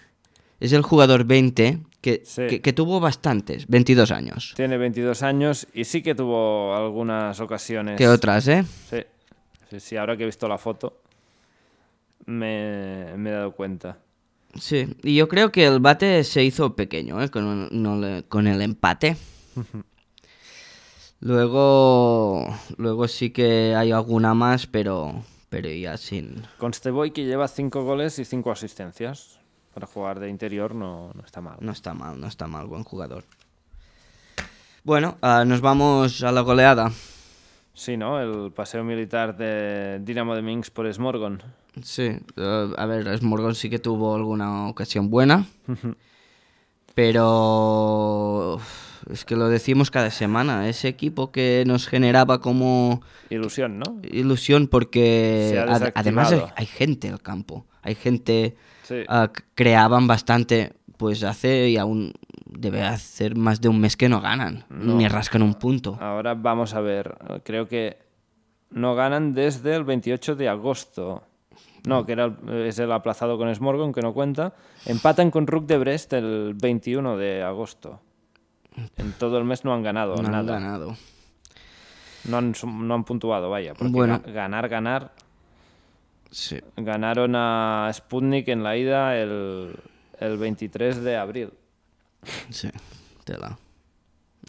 [0.58, 2.48] Es el jugador 20 que, Sí.
[2.48, 4.52] que, que tuvo bastantes, 22 años.
[4.56, 7.96] Tiene 22 años y sí que tuvo algunas ocasiones.
[7.96, 8.64] ¿Qué otras, eh?
[8.90, 8.98] Sí.
[9.70, 11.00] sí, sí, ahora que he visto la foto
[12.26, 13.98] me, me he dado cuenta.
[14.58, 17.28] Sí, y yo creo que el bate se hizo pequeño, ¿eh?
[17.30, 19.16] Con, un- no le- con el empate.
[21.20, 26.42] Luego, luego sí que hay alguna más, pero, pero ya sin...
[26.58, 29.38] Consteboy que lleva 5 goles y 5 asistencias.
[29.74, 31.56] Para jugar de interior no, no está mal.
[31.60, 33.24] No está mal, no está mal, buen jugador.
[34.82, 36.90] Bueno, ah, nos vamos a la goleada.
[37.74, 38.20] Sí, ¿no?
[38.20, 41.42] El paseo militar de Dinamo de Minsk por Smorgon.
[41.82, 45.46] Sí, eh, a ver, Smorgon sí que tuvo alguna ocasión buena,
[46.94, 48.58] pero
[49.10, 53.98] es que lo decimos cada semana, ese equipo que nos generaba como Ilusión, ¿no?
[54.02, 59.02] ilusión porque ad- además hay, gente en el campo, hay gente, Sí.
[59.06, 62.12] c- creaban bastante, pues hace y aún
[62.46, 65.96] debe hacer más de un mes que no ganan, ni rascan un punto.
[66.00, 67.16] Ahora vamos a ver.
[67.44, 67.98] Creo que
[68.70, 71.22] no ganan desde el 28 de agosto.
[71.86, 74.54] No, que era el- es el aplazado con Smorgon, que no cuenta.
[74.84, 78.00] Empatan con Rook de Brest el 21 de agosto.
[78.96, 80.52] En todo el mes no han ganado No han nada.
[80.60, 80.96] ganado.
[82.24, 83.74] No han, no han puntuado, vaya.
[83.74, 84.20] Porque Bueno.
[84.22, 85.12] ga- ganar, ganar.
[86.30, 86.58] Sí.
[86.76, 89.74] Ganaron a Sputnik en la ida el,
[90.20, 91.50] el 23 de abril.
[92.50, 92.68] Sí,
[93.24, 93.56] tela.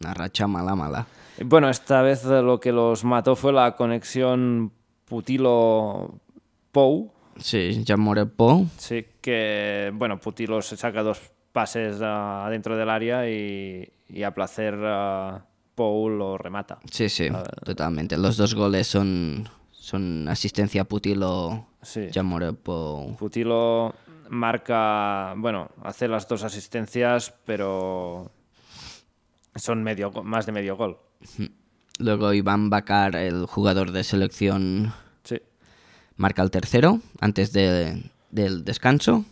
[0.02, 1.08] Una racha mala, mala.
[1.46, 4.72] Bueno, esta vez lo que los mató fue la conexión
[5.08, 7.12] Putilo-Pou.
[7.38, 8.66] Sí, ya Morepo.
[8.78, 14.32] Sí, que, bueno, Putilo se saca dos pases ah, dentro del área y, y a
[14.34, 16.80] placer ah, Pou lo remata.
[16.92, 17.30] Sí, sí,
[17.64, 18.18] totalmente.
[18.18, 22.10] Los dos goles son, son asistencia Putilo, Sí.
[23.18, 23.96] Putilo
[24.30, 28.30] marca, bueno, hace las dos asistencias, pero
[29.56, 30.98] son medio, más de medio gol.
[31.98, 35.38] Luego Iván Bacar, el jugador de selección, Sí.
[36.18, 39.24] marca el tercero antes de- del descanso.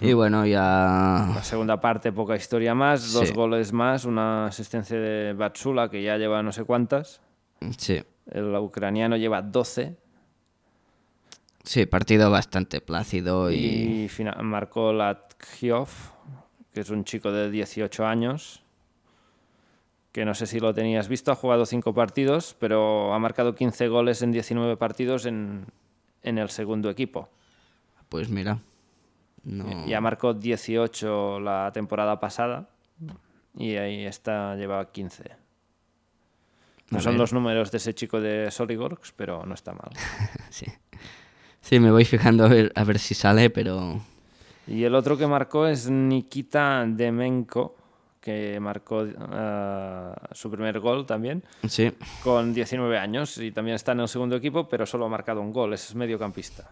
[0.00, 1.32] Y bueno, ya...
[1.34, 3.34] La segunda parte, poca historia más, dos Sí.
[3.34, 7.20] goles más, una asistencia de Batsula que ya lleva no sé cuántas.
[7.78, 9.96] Sí, El ucraniano lleva 12
[11.62, 13.56] sí, partido bastante plácido y...
[13.56, 14.10] y
[14.42, 15.88] marcó Latkiov,
[16.72, 18.62] que es un chico de 18 años,
[20.12, 23.88] que no sé si lo tenías visto, ha jugado 5 partidos, pero ha marcado 15
[23.88, 25.66] goles en 19 partidos en,
[26.22, 27.28] en el segundo equipo.
[28.08, 28.58] Pues mira,
[29.46, 29.86] no...
[29.86, 32.68] Ya marcó 18 la temporada pasada
[33.56, 35.24] y ahí está, lleva 15.
[36.90, 37.20] No A son ver.
[37.20, 39.90] los números de ese chico de Soligorsk, pero no está mal.
[40.50, 40.66] Sí.
[41.60, 44.00] Sí, me voy fijando a ver, a ver si sale, pero...
[44.68, 47.76] Y el otro que marcó es Nikita Demenko,
[48.20, 54.00] que marcó eh, su primer gol también, Sí, con 19 años y también está en
[54.00, 56.70] el segundo equipo, pero solo ha marcado un gol, es mediocampista.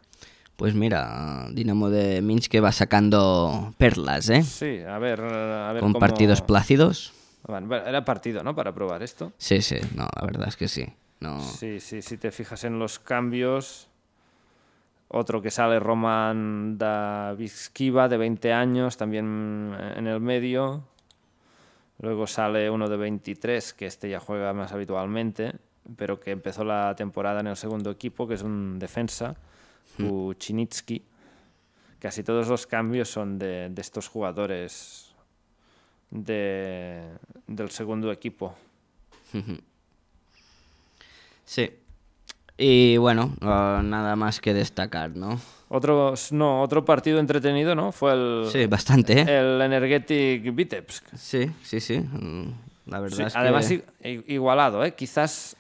[0.57, 4.43] Pues mira, Dinamo de Minsk que va sacando perlas, ¿eh?
[4.43, 7.13] Sí, a ver, a ver Con cómo- partidos plácidos.
[7.47, 8.55] Bueno, era partido, ¿no?
[8.55, 9.33] Para probar esto.
[9.37, 10.87] Sí, sí, no, la verdad es que sí.
[11.21, 13.89] No, Sí, sí, si te fijas en los cambios,
[15.09, 20.85] otro que sale Roman Daviskiva de 20 años, también en el medio.
[22.01, 25.53] Luego sale uno de 23, que este ya juega más habitualmente,
[25.97, 29.37] pero que empezó la temporada en el segundo equipo, que es un defensa,
[29.97, 31.03] Kuchinitsky.
[31.99, 35.15] Casi todos los cambios son de, de estos jugadores
[36.11, 37.03] de,
[37.47, 38.55] del segundo equipo.
[41.45, 41.71] Sí.
[42.57, 45.41] Y bueno, ah, nada más que destacar, ¿no?
[45.69, 47.91] Otro, no, otro partido entretenido, ¿no?
[47.91, 49.39] Fue el, Sí, bastante, ¿eh?
[49.39, 51.05] el Energetic Vitebsk.
[51.17, 51.99] Sí, sí, sí.
[51.99, 52.45] mm,
[52.87, 53.85] La verdad Sí, es además, que...
[54.09, 54.95] i- igualado, ¿eh?
[54.95, 55.57] Quizás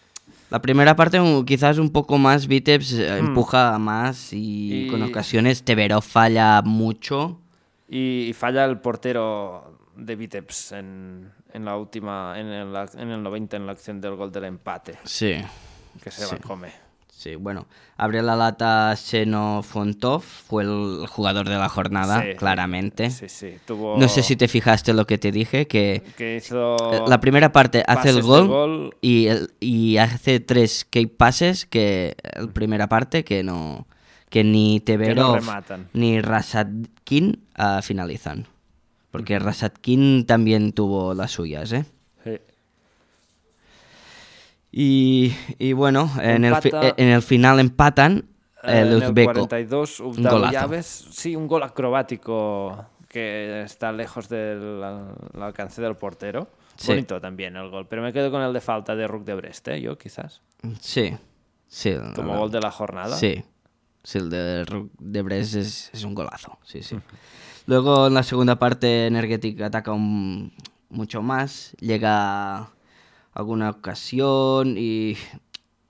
[0.51, 5.65] La primera parte quizás un poco más Vitebs eh, empuja más y, Y- con ocasiones
[5.65, 7.41] Tevero falla mucho.
[7.89, 13.57] y, falla el portero de Vitebsk en, en la última, en el, en el 90,
[13.57, 15.35] en la acción del gol del empate, Sí,
[16.03, 16.69] que se la come.
[17.25, 17.67] Sí, bueno.
[17.97, 23.11] Abre la lata Seno Fontov, fue el jugador de la jornada, Sí, claramente.
[23.11, 23.55] Sí, sí.
[23.67, 26.77] Tuvo, No sé si te fijaste lo que te dije, que que hizo
[27.09, 28.97] la primera parte hace el pases gol, gol.
[29.01, 33.87] Y, el- y hace tres key passes que la primera parte que no
[34.29, 35.89] que ni Teverov rematan.
[35.93, 38.47] ni Rasatkin ah, finalizan.
[39.13, 41.85] Porque Rasatkin también tuvo las suyas, ¿eh?
[44.77, 46.95] Y, y bueno, en el, fi- Empata.
[46.97, 48.25] en el final empatan
[48.65, 49.33] Eh, el en el uzbeco.
[49.33, 50.17] 42, Un.
[50.51, 51.07] Llaves.
[51.13, 56.49] Sí, un gol acrobático que está lejos del al- al alcance del portero.
[56.77, 56.89] Sí.
[56.89, 59.69] Bonito también el gol, pero me quedo con el de falta de Rook de Brest,
[59.69, 59.81] ¿eh?
[59.81, 60.41] yo quizás.
[60.81, 61.15] Sí,
[61.69, 61.95] sí.
[62.17, 63.15] Como gol de la jornada.
[63.17, 63.45] Sí,
[64.03, 66.97] sí, el de, Ru- de Brest es, es un golazo, sí, sí.
[67.67, 70.53] Luego en la segunda parte Energetic ataca un-
[70.91, 72.71] mucho más, llega
[73.35, 75.17] alguna ocasión y,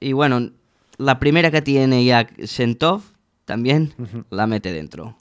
[0.00, 0.50] y bueno,
[0.96, 3.02] la primera que tiene ya Sentov
[3.44, 3.94] también
[4.30, 5.16] la mete dentro.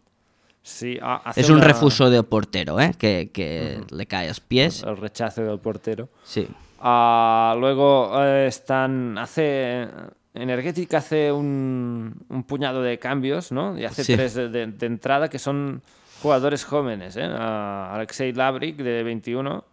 [0.61, 2.93] Sí, hace Es un una- refuso del portero, ¿eh?
[2.97, 4.83] que, que le cae a los pies.
[4.83, 6.09] El rechazo del portero.
[6.23, 6.47] Sí,
[6.85, 9.17] Ah, luego eh, están.
[9.17, 9.87] Hace.
[10.33, 13.77] Energetic hace un, un puñado de cambios, ¿no?
[13.79, 14.15] Y hace Sí.
[14.15, 15.81] tres de, de- de entrada que son
[16.21, 17.23] jugadores jóvenes, ¿eh?
[17.23, 19.63] Alexei Labrik, de 21,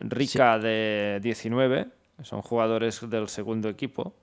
[0.00, 1.88] Rica de 19,
[2.22, 4.14] son jugadores del segundo equipo.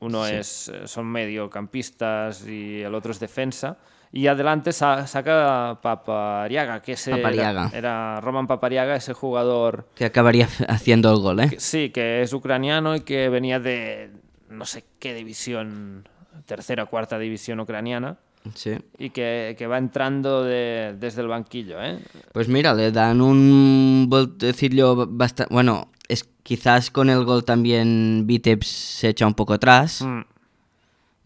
[0.00, 0.34] Uno Sí.
[0.34, 3.78] es, eh, son mediocampistas y el otro es defensa.
[4.12, 7.70] Y adelante sa- saca Papariaga, que ese era- Papariaga.
[7.74, 11.50] Era, Roman Papariaga, ese jugador Que acabaría haciendo el gol, ¿eh?
[11.50, 14.10] que- sí, que es ucraniano y que venía de
[14.48, 16.08] no sé qué división,
[16.46, 18.16] tercera o cuarta división ucraniana,
[18.54, 18.72] Sí.
[18.98, 21.98] y que, que va entrando de- desde el banquillo, ¿eh?
[22.32, 25.52] Pues mira, le dan un voltecillo bastante...
[25.52, 30.20] Bueno, es quizás con el gol también Vitebs se echa un poco atrás Mm,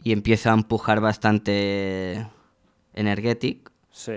[0.04, 2.26] y empieza a empujar bastante
[2.94, 3.70] Energetic.
[3.90, 4.12] sí.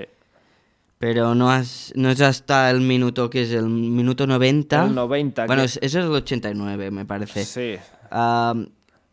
[0.98, 4.86] Pero no, has- no es hasta el minuto que es el minuto 90.
[4.86, 7.44] El 90, Bueno, que- eso es el 89, me parece.
[7.44, 7.76] Sí.
[8.10, 8.54] Ah,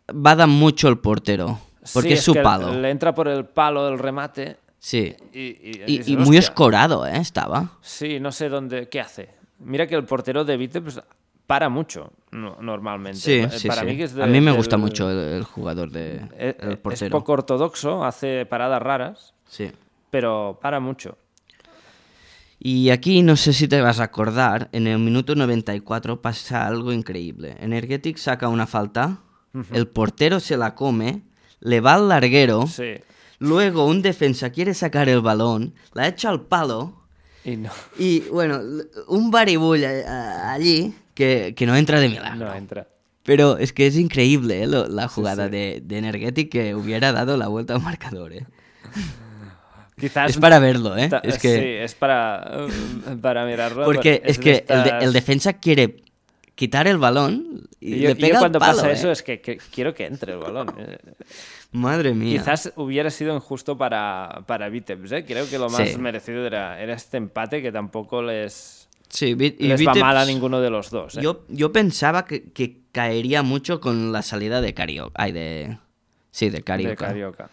[0.08, 1.58] va a dar mucho el portero.
[1.92, 2.72] Porque Sí, es su que palo.
[2.72, 5.14] Le entra por el palo del remate Sí.
[5.32, 7.16] y, y- Y, dices, y muy escorado, ¿eh?
[7.18, 7.72] Estaba.
[7.80, 8.88] Sí, no sé dónde.
[8.88, 9.28] ¿Qué hace?
[9.60, 11.00] Mira que el portero de Vitebs
[11.46, 13.18] para mucho no- normalmente.
[13.20, 13.86] Sí, Eh, sí, Para sí.
[13.88, 16.76] mí que es a mí me gusta mucho el, el jugador de Es, el es
[16.78, 17.10] portero.
[17.18, 19.70] poco ortodoxo, hace paradas raras, Sí.
[20.10, 21.16] pero para mucho.
[22.58, 26.92] Y aquí no sé si te vas a acordar, en el minuto 94 pasa algo
[26.92, 27.56] increíble.
[27.60, 29.18] Energetic saca una falta,
[29.72, 31.22] el portero se la come,
[31.62, 32.94] le va al larguero, Sí.
[33.38, 37.02] luego un defensa quiere sacar el balón, la echa al palo
[37.44, 38.60] Y no, y bueno,
[39.08, 42.46] un baribull a- allí que, que no entra de milagro.
[42.46, 42.86] no entra.
[43.24, 44.66] Pero es que es increíble ¿eh?
[44.66, 45.50] lo- la jugada sí.
[45.52, 48.32] De, de Energetic que hubiera dado la vuelta al marcador.
[48.32, 48.44] ¿eh?
[49.98, 51.08] Quizás Es para verlo, ¿eh?
[51.22, 51.54] Es que...
[51.54, 53.84] Sí, es para, uh, para mirarlo.
[53.84, 56.02] Porque es que de- el defensa quiere
[56.62, 58.92] quitar el balón y, Y yo, le y yo pega cuando palo, pasa ¿eh?
[58.92, 60.72] eso es que, que quiero que entre el balón.
[60.78, 60.96] eh.
[61.72, 62.38] Madre mía.
[62.38, 65.24] Quizás hubiera sido injusto para, para Vitebs, ¿eh?
[65.24, 65.98] Creo que lo más Sí.
[65.98, 70.24] merecido era, era este empate que tampoco les, Sí, Vi- y les va mal a
[70.24, 71.16] ninguno de los dos.
[71.16, 71.20] ¿eh?
[71.22, 75.12] Yo, yo pensaba que, que caería mucho con la salida de Carioca.
[75.20, 75.78] Ay, de...
[76.30, 76.62] Sí, de.
[76.62, 77.50] Carioca.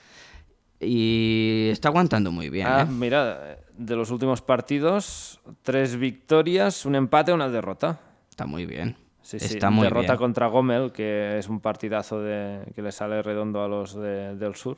[0.79, 2.91] Y está aguantando muy bien, Ah, ¿eh?
[2.91, 7.99] mira, de los últimos partidos, tres victorias, un empate, una derrota.
[8.39, 8.95] Está muy bien.
[9.21, 10.17] Sí, sí, está muy derrota bien.
[10.17, 14.55] contra Gomel, que es un partidazo de, que le sale redondo a los de- del
[14.55, 14.77] sur.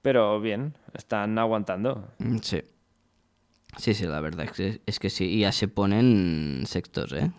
[0.00, 2.06] Pero bien, están aguantando.
[2.18, 2.62] Mm, Sí.
[3.78, 5.24] Sí, sí, la verdad es que, es que sí.
[5.24, 7.30] Y ya se ponen sextos, ¿eh?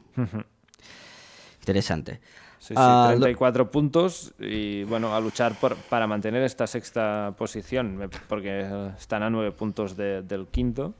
[1.61, 2.19] Interesante.
[2.59, 7.33] Sí, sí, Ah, lo- 34 puntos y bueno, a luchar por- para mantener esta sexta
[7.37, 10.93] posición, porque están a nueve puntos de- del quinto.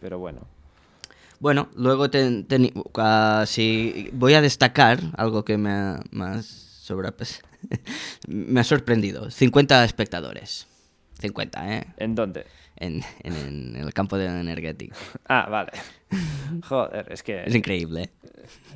[0.00, 0.42] Pero bueno,
[1.40, 2.46] Bueno, luego ten-
[2.96, 7.42] ah, si voy a destacar algo que me ha, me ha sobra- pues,
[8.28, 9.30] me ha sorprendido.
[9.30, 10.66] 50 espectadores.
[11.18, 11.86] 50, ¿eh?
[11.96, 12.46] ¿en dónde?
[12.76, 14.94] En, en- en el campo de Energetic.
[15.28, 15.72] Ah, vale.
[16.68, 17.44] Joder, es que...
[17.44, 18.10] Es increíble.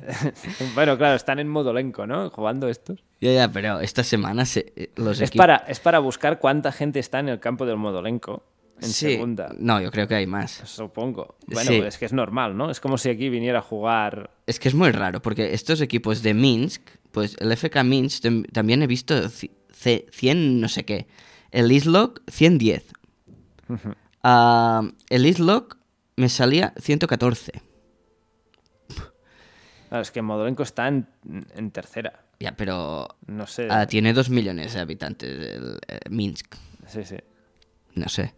[0.75, 2.29] Bueno, claro, están en modo lenco, ¿no?
[2.29, 3.03] Jugando estos.
[3.21, 5.43] Ya, ya, pero esta semana se- eh, los Es equipos...
[5.45, 8.43] para, es para buscar cuánta gente está en el campo del modolenco
[8.81, 9.13] en Sí.
[9.13, 9.53] segunda.
[9.57, 10.51] No, yo creo que hay más.
[10.65, 11.37] Supongo.
[11.47, 11.75] Bueno, Sí.
[11.77, 12.69] es que es normal, ¿no?
[12.69, 14.31] Es como si aquí viniera a jugar.
[14.47, 18.51] Es que es muy raro, porque estos equipos de Minsk, pues el FK Minsk tam-
[18.51, 21.07] también he visto ci- ce- 100 no sé qué.
[21.51, 22.91] El Islok, 110.
[24.23, 25.77] Ah, el Islok
[26.17, 27.53] me salía 114.
[29.89, 31.07] Claro, es que Modolenco está en,
[31.55, 32.25] en tercera.
[32.39, 33.67] Ya, pero No sé.
[33.69, 36.55] ah, tiene 2 millones de habitantes el eh, Minsk.
[36.87, 37.15] Sí, sí.
[37.93, 38.33] No sé.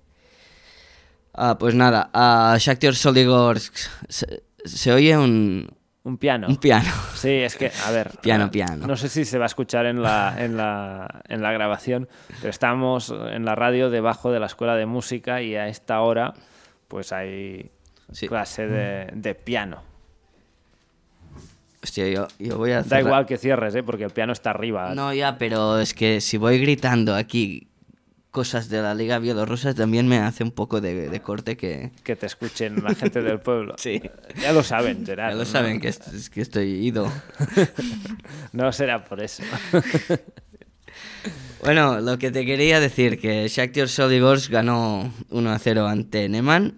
[1.37, 3.73] Ah, pues nada, a Shakhtar Soligorsk
[4.09, 5.69] se, se oye un,
[6.03, 6.47] Un piano.
[6.47, 6.89] un piano.
[7.15, 8.11] Sí, es que, a ver.
[8.21, 8.87] Piano, piano.
[8.87, 12.07] No sé si se va a escuchar en la, en la, en la grabación,
[12.39, 16.33] pero estamos en la radio debajo de la escuela de música y a esta hora,
[16.87, 17.69] pues hay
[18.11, 18.27] Sí.
[18.27, 19.83] clase de, de piano.
[21.83, 23.83] Hostia, yo, yo voy a Da igual que cierres, ¿eh?
[23.83, 24.95] porque el piano está arriba.
[24.95, 27.67] No, ya, pero es que si voy gritando aquí
[28.37, 31.89] cosas de la Liga Bielorrusa también me hace un poco de, de corte que...
[32.03, 33.73] Que te escuchen la gente del pueblo.
[33.79, 33.99] Sí.
[34.39, 35.31] Ya lo saben, Gerard.
[35.31, 35.45] Ya lo ¿no?
[35.45, 37.11] saben que, es que estoy ido.
[38.53, 39.41] No será por eso.
[41.63, 46.75] Bueno, lo que te quería decir, que Shakhtar Soligorsk ganó 1-0 ante Neman.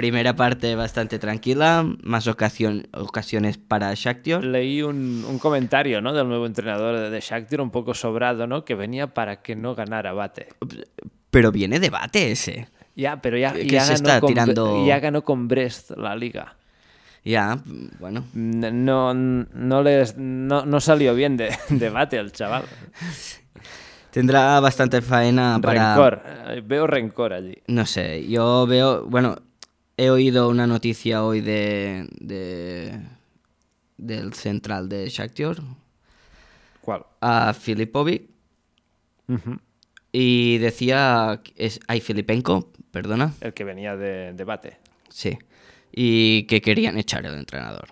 [0.00, 4.42] Primera parte bastante tranquila, más ocasión- ocasiones para Shakhtar.
[4.42, 6.14] Leí un, un comentario ¿no?
[6.14, 8.64] del nuevo entrenador de, de Shakhtar, un poco sobrado, ¿no?
[8.64, 10.48] que venía para que no ganara Bate.
[11.30, 12.68] Pero viene debate ese.
[12.96, 16.16] Ya, pero ya, Que ya se ganó está con, tirando- ya ganó con Brest la
[16.16, 16.56] liga.
[17.22, 17.58] Ya,
[17.98, 18.24] bueno.
[18.32, 22.62] No, no, les, no, no salió bien de, de Bate el chaval.
[24.10, 25.94] Tendrá bastante faena para...
[25.94, 26.22] Rencor.
[26.48, 27.58] eh, Veo rencor allí.
[27.68, 29.36] No sé, yo veo, bueno,
[30.02, 33.00] he oído una noticia hoy de, de-
[33.98, 35.56] del central de Shakhtar,
[36.80, 37.04] ¿Cuál?
[37.20, 38.30] a Filipovic,
[40.12, 44.78] y decía, es, ay, Filipenko, perdona, El que venía de debate.
[45.10, 45.38] sí,
[45.92, 47.88] y que querían echar el entrenador,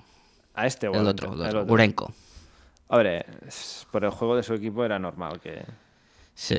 [0.55, 1.67] A este o el al otro, el otro.
[1.67, 2.13] Gurenko.
[2.89, 3.27] Hombre,
[3.93, 5.63] por el juego de su equipo era normal que,
[6.35, 6.59] Sí,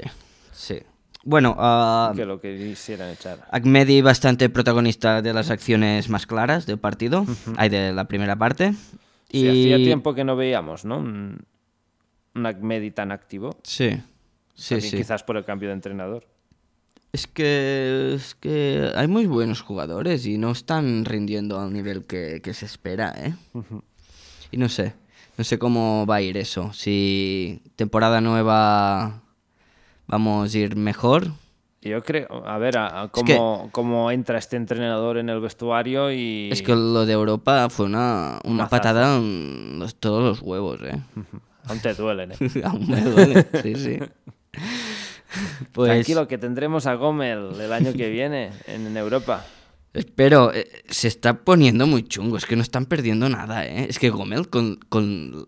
[0.51, 0.79] sí.
[1.23, 1.55] Bueno,
[2.15, 3.47] que lo quisieran echar.
[3.51, 7.25] Ahmedi bastante protagonista de las acciones más claras del partido,
[7.57, 8.73] hay de la primera parte.
[9.29, 9.47] Sí, y...
[9.47, 10.99] hacía tiempo que no veíamos, ¿no?
[10.99, 11.39] Un,
[12.35, 13.57] un Ahmedi tan activo.
[13.63, 14.01] Sí,
[14.55, 14.97] sí, También sí.
[14.97, 16.25] Quizás por el cambio de entrenador.
[17.11, 22.39] Es que, es que hay muy buenos jugadores y no están rindiendo al nivel que,
[22.41, 23.33] que se espera, ¿eh?
[24.51, 24.93] Y no sé,
[25.37, 26.71] no sé cómo va a ir eso.
[26.71, 29.23] Si temporada nueva
[30.09, 31.27] vamos a ir mejor.
[31.81, 35.39] Yo creo, a ver, a, a Es que- cómo, cómo entra este entrenador en el
[35.39, 36.49] vestuario y...
[36.51, 38.69] Es que lo de Europa fue una, una Mazazo.
[38.69, 40.99] patada en los- todos los huevos, ¿eh?
[41.69, 42.37] Aún te duelen, ¿eh?
[42.65, 43.99] Aún me duele, sí, sí.
[45.73, 49.45] Pues Tranquilo, que tendremos a Gomel el año que viene en, en Europa.
[49.93, 53.85] espero, eh, se está poniendo muy chungo, es que no están perdiendo nada, ¿eh?
[53.87, 55.47] Es que Gomel con, con,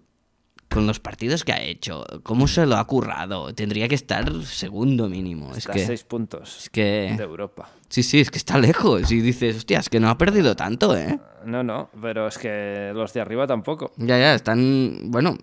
[0.72, 5.09] con los partidos que ha hecho, cómo se lo ha currado, tendría que estar segundo
[5.09, 5.51] mínimo.
[5.51, 7.13] Es Está a que, seis puntos es que...
[7.17, 7.69] de Europa.
[7.89, 10.95] Sí, sí, es que está lejos y dices, hostia, es que no ha perdido tanto,
[10.95, 11.19] ¿eh?
[11.45, 13.91] No, no, pero es que los de arriba tampoco.
[13.97, 15.38] Ya, ya, están, bueno,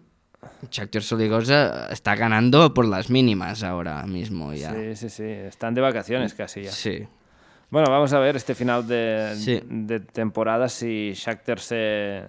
[0.70, 4.72] Shakhtar Soligosa está ganando por las mínimas ahora mismo ya.
[4.74, 5.24] Sí, sí, sí.
[5.24, 6.72] Están de vacaciones casi ya.
[6.72, 7.06] Sí.
[7.70, 9.60] Bueno, vamos a ver este final de, Sí.
[9.68, 12.24] de temporada si Shakhtar se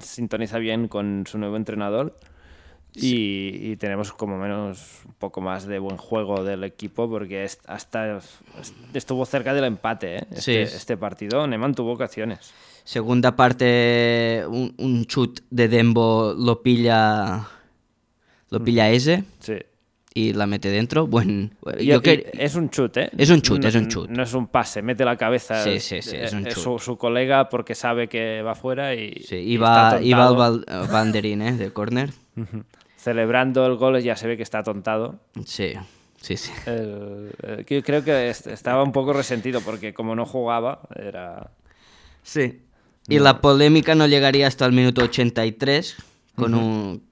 [0.00, 2.16] sintoniza bien con su nuevo entrenador
[2.94, 7.58] y, y tenemos como menos un poco más de buen juego del equipo porque es-
[7.66, 8.20] hasta
[8.92, 10.26] estuvo cerca del empate ¿eh?
[10.30, 10.76] este, Sí.
[10.76, 11.46] este partido.
[11.46, 12.52] Neman tuvo ocasiones.
[12.84, 17.46] Segunda parte, un, un chut de Dembo lo pilla,
[18.50, 19.54] lo pilla ese Sí.
[20.14, 21.06] y la mete dentro.
[21.06, 23.10] Buen, yo que- Es un chut, ¿eh?
[23.16, 24.10] Es un chut, No- es un chut.
[24.10, 25.62] No es un pase, mete la cabeza.
[25.62, 26.62] Sí, sí, sí, es un eh, chut.
[26.64, 31.52] Su, su colega porque sabe que va fuera y, sí, iba, al banderín, ¿eh?
[31.56, 32.10] De córner.
[33.02, 35.18] Celebrando el gol ya se ve que está tontado.
[35.44, 35.72] Sí,
[36.20, 36.52] sí, sí.
[36.66, 41.50] El- el- que creo que est- estaba un poco resentido porque como no jugaba, era...
[42.22, 42.62] Sí.
[43.08, 45.96] Y la polémica no llegaría hasta el minuto 83
[46.36, 47.02] con un,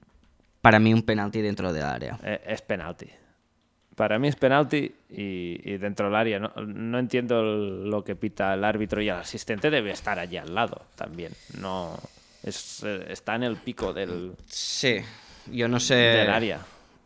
[0.61, 2.17] para mí, un penalti dentro del área.
[2.23, 3.07] eh, es penalti.
[3.97, 6.39] Para mí es penalti y, y dentro del área.
[6.39, 10.37] No, no entiendo el- lo que pita el árbitro y el asistente debe estar allí
[10.37, 11.33] al lado también.
[11.59, 11.99] No
[12.43, 14.99] es, eh, está en el pico del, Sí,
[15.47, 15.95] yo no sé.
[15.95, 16.59] del área.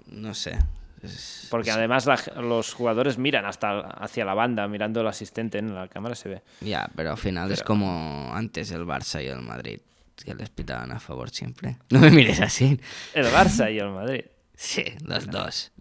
[0.07, 0.57] No sé.
[1.01, 5.75] Es- Porque además la los jugadores miran hasta hacia la banda, mirando al asistente en
[5.75, 6.41] la cámara se ve.
[6.61, 9.79] Ya, pero al final es como antes el Barça y el Madrid,
[10.23, 11.77] que les pitaban a favor siempre.
[11.89, 12.79] No me mires así.
[13.13, 14.25] El Barça y el Madrid.
[14.55, 15.71] Sí, los dos.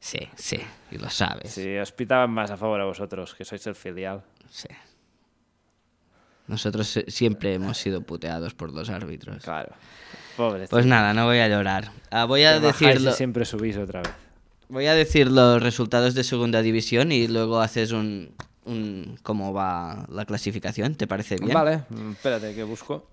[0.00, 0.58] Sí, sí,
[0.90, 1.52] y lo sabes.
[1.52, 4.22] Sí, os pitaban más a favor a vosotros, que sois el filial.
[4.48, 4.68] Sí.
[6.46, 9.44] Nosotros se- siempre hemos sido puteados por los árbitros.
[9.44, 9.72] Claro.
[10.40, 10.66] Pobre.
[10.68, 11.90] Pues nada, no voy a llorar.
[12.10, 13.12] Ah, voy a decirlo.
[13.12, 14.10] siempre subís otra vez.
[14.70, 18.30] Voy a decir los resultados de segunda división y luego haces un,
[18.64, 20.94] un cómo va la clasificación.
[20.94, 21.52] ¿Te parece bien?
[21.52, 23.06] Vale, mm, espérate que busco.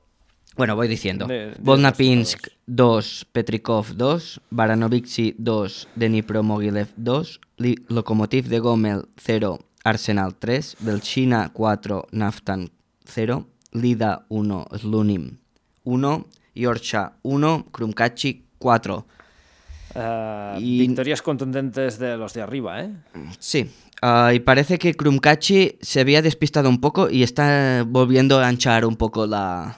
[0.56, 1.28] Bueno, voy diciendo.
[1.60, 10.34] Volnapinsk 2, Petrikov 2, Baranovicsi 2, Dnipro Mogilev 2, Li- Lokomotiv de Gomel 0, Arsenal
[10.36, 12.72] 3, Belchina 4, Naftan
[13.06, 15.38] 0, Lida 1, Slunim
[15.84, 16.26] 1,
[16.58, 19.06] Yorcha 1, Krumkachi 4.
[19.96, 22.92] Ah, Y- Victorias contundentes de los de arriba, ¿eh?
[23.40, 23.70] Sí,
[24.02, 28.86] ah, y parece que Krumkachi se había despistado un poco y está volviendo a anchar
[28.86, 29.78] un poco la...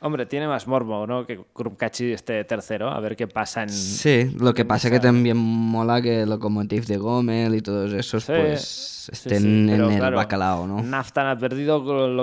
[0.00, 1.26] Hombre, tiene más morbo, ¿no?
[1.26, 3.68] Que Krumkachi esté tercero, a ver qué pasa en...
[3.70, 8.22] Sí, lo que pasa esa- que también mola que Lokomotiv de Gomel y todos esos
[8.24, 10.80] Sí, pues estén sí, en el claro, bacalao, ¿no?
[10.82, 12.16] Naftan ha perdido, con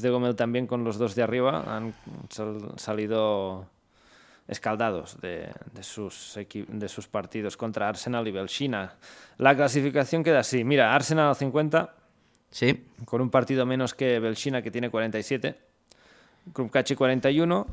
[0.00, 1.62] de Gomel también con los dos de arriba.
[1.76, 1.92] Han
[2.30, 3.66] sal- salido
[4.48, 6.36] escaldados de, de sus
[6.68, 8.94] de sus partidos contra Arsenal y Belchina.
[9.36, 10.64] La clasificación queda así.
[10.64, 11.94] Mira, Arsenal 50,
[12.50, 15.68] Sí, con un partido menos que Belchina, que tiene 47.
[16.52, 17.66] Krumkachi 41.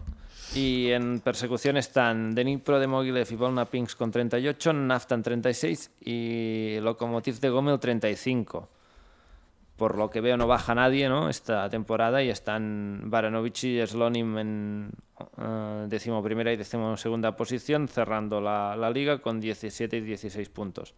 [0.55, 6.79] Y en persecución están Dnipro de Mogilev y Volna Pinks con 38, Naftan 36 y
[6.79, 8.69] Lokomotiv de Gomel 35.
[9.75, 11.29] Por lo que veo no baja nadie ¿no?
[11.29, 14.89] esta temporada y están Baranovic y Slonim en
[15.37, 20.95] eh, decimoprimera y decimosegunda posición, cerrando la, la liga con 17 y 16 puntos.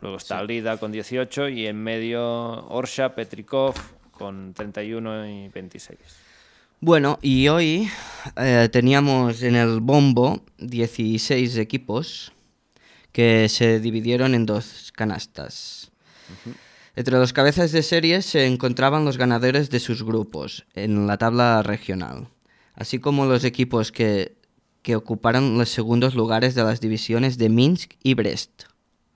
[0.00, 3.74] Luego está Lida con 18 y en medio Orsha, Petrikov,
[4.20, 5.98] con 31 y 26.
[6.80, 7.88] Bueno, y hoy
[8.36, 12.30] eh, teníamos en el bombo 16 equipos
[13.12, 15.90] que se dividieron en dos canastas.
[16.96, 21.62] Entre los cabezas de serie se encontraban los ganadores de sus grupos en la tabla
[21.62, 22.28] regional,
[22.74, 24.36] así como los equipos que,
[24.82, 28.64] que ocuparon los segundos lugares de las divisiones de Minsk y Brest.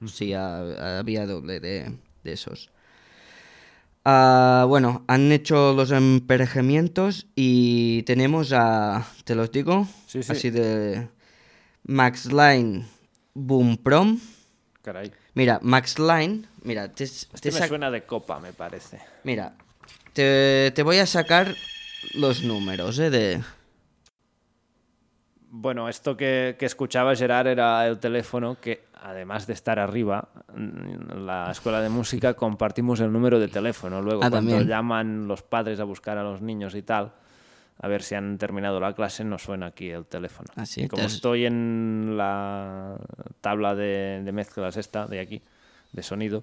[0.07, 1.93] Sí, ha- había doble de,
[2.25, 2.71] de esos.
[4.05, 10.33] Ah, bueno, han hecho los emparejamientos y tenemos a, te los digo, Sí, sí.
[10.33, 11.09] así de
[11.85, 12.85] Max Line
[13.33, 14.21] Boom Prom.
[14.83, 15.11] Caray.
[15.33, 18.99] Mira, Max Line, mira, te, Este te me suena de copa, me parece.
[19.25, 19.55] mira,
[20.13, 21.55] te, te voy a sacar
[22.13, 23.09] los números, ¿eh?
[23.09, 23.43] De...
[25.57, 31.27] Bueno, esto que, que escuchaba Gerard era el teléfono que, además de estar arriba, en
[31.27, 34.03] la escuela de música compartimos el número de teléfono.
[34.03, 34.67] Luego, Ah, cuando también.
[34.69, 37.13] llaman los padres a buscar a los niños y tal,
[37.81, 40.49] a ver si han terminado la clase, nos suena aquí el teléfono.
[40.57, 42.97] Ah, sí, y como estoy en la
[43.41, 45.41] tabla de, de mezclas esta, de aquí,
[45.93, 46.43] de sonido,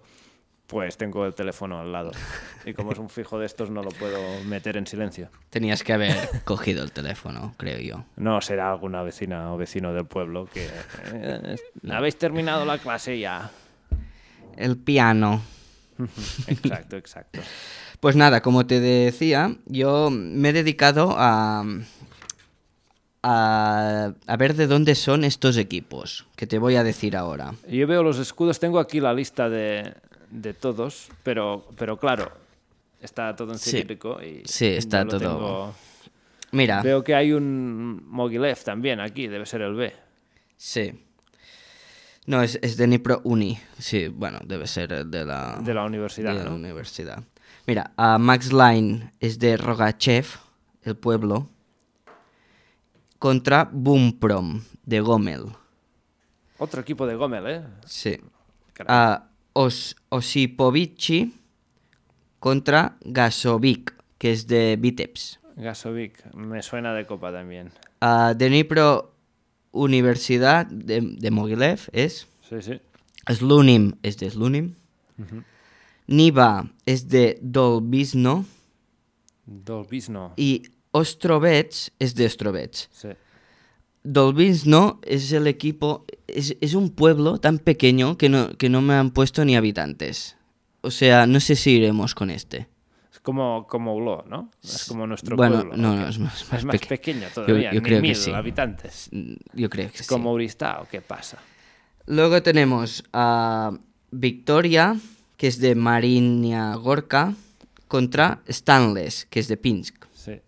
[0.72, 2.12] pues tengo el teléfono al lado.
[2.66, 5.28] Y como es un fijo de estos, no lo puedo meter en silencio.
[5.50, 6.16] Tenías que haber
[6.46, 8.06] cogido el teléfono, creo yo.
[8.16, 10.70] No será alguna vecina o vecino del pueblo que...
[11.14, 11.56] eh,
[11.92, 13.52] Habéis terminado la clase ya.
[14.56, 15.42] El piano.
[16.48, 17.42] Exacto, exacto.
[18.00, 21.64] Pues nada, como te decía, yo me he dedicado a,
[23.24, 27.54] a, a ver de dónde son estos equipos, que te voy a decir ahora.
[27.70, 29.94] Yo veo los escudos, tengo aquí la lista de,
[30.32, 32.32] de todos, pero, pero claro,
[33.02, 33.72] está todo en Sí.
[33.72, 35.76] cirílico y Sí, está no todo- tengo-
[36.54, 39.94] Mira, Veo que hay un Mogilev también aquí, debe ser el B.
[40.58, 41.06] sí.
[42.28, 43.58] No, es, es de Nipro Uni.
[43.80, 47.24] Sí, bueno, debe ser de la, De la universidad, de la universidad.
[47.66, 50.28] Mira, a Max Line es de Rogachev,
[50.84, 51.50] el pueblo,
[53.18, 55.46] contra Bumprom, de Gomel.
[56.60, 57.64] Otro equipo de Gomel, ¿eh?
[57.86, 58.20] Sí.
[59.54, 61.34] Os Osipovici
[62.40, 65.40] contra Gasovic, que es de Vitebsk.
[65.56, 67.72] Gasovic, me suena de copa también.
[68.00, 69.14] A Dnipro
[69.72, 72.28] Universidad de, de Mogilev es.
[72.50, 72.82] Sí, sí.
[73.28, 74.76] Slunim es de Slunim.
[76.08, 78.46] Niva es de Dolbizno.
[79.46, 80.34] Dolbizno.
[80.36, 82.90] Y Ostrovets es de Ostrovets.
[82.92, 83.10] Sí.
[84.04, 86.06] Dolbizno es el equipo.
[86.28, 90.38] Es, es un pueblo tan pequeño que no, que no me han puesto ni habitantes.
[90.82, 92.68] O sea, no sé si iremos con este.
[93.14, 94.50] Es como, como Ulo, ¿no?
[94.64, 95.78] Es como nuestro Bueno, pueblo.
[95.78, 98.08] no, ¿o no, es más, más Es más peque- pequeño todavía, yo ni creo que
[98.08, 98.32] mil sí.
[98.32, 99.10] habitantes.
[99.12, 100.10] Mm, Yo creo que Es sí.
[100.14, 101.38] como Uristao, ¿qué pasa?
[102.08, 103.72] Luego tenemos a
[104.10, 104.96] Victoria,
[105.38, 107.36] que es de Marinia Gorka,
[107.88, 110.06] contra Stanles, que es de Pinsk.
[110.16, 110.40] Sí.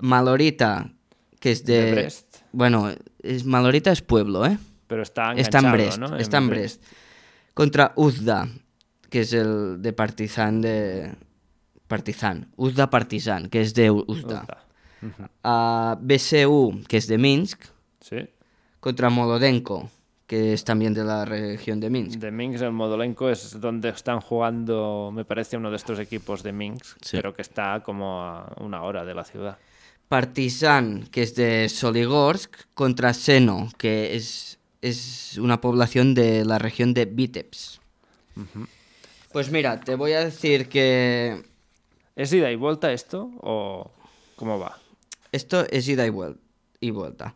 [0.00, 0.92] Malorita,
[1.40, 1.82] que es de...
[1.86, 2.25] De Brest.
[2.56, 2.90] Bueno,
[3.22, 4.56] es, Malorita es pueblo, ¿eh?
[4.86, 6.16] Pero está Está en Brest, ¿no?
[6.16, 6.82] está en Brest.
[7.52, 8.48] Contra Uzda,
[9.10, 11.12] que es el de Partizan de...
[11.86, 12.48] Partizan.
[12.56, 14.06] Uzda Partizan, que es de Uzda.
[15.02, 15.30] Uzda.
[15.44, 17.60] A BSU, que es de Minsk,
[18.00, 18.16] Sí.
[18.80, 19.90] contra Molodenko,
[20.26, 22.18] que es también de la región de Minsk.
[22.18, 26.52] De Minsk, el Modolenko es donde están jugando, me parece, uno de estos equipos de
[26.52, 27.16] Minsk, Sí.
[27.18, 29.58] pero que está como a una hora de la ciudad.
[30.08, 36.94] Partizan, que es de Soligorsk, contra Seno, que es, es una población de la región
[36.94, 37.80] de Vitebsk.
[39.32, 41.42] Pues mira, te voy a decir que
[42.14, 43.90] ¿Es ida y vuelta esto o
[44.36, 44.78] cómo va?
[45.32, 46.38] esto es ida y, vuel-
[46.80, 47.34] y vuelta.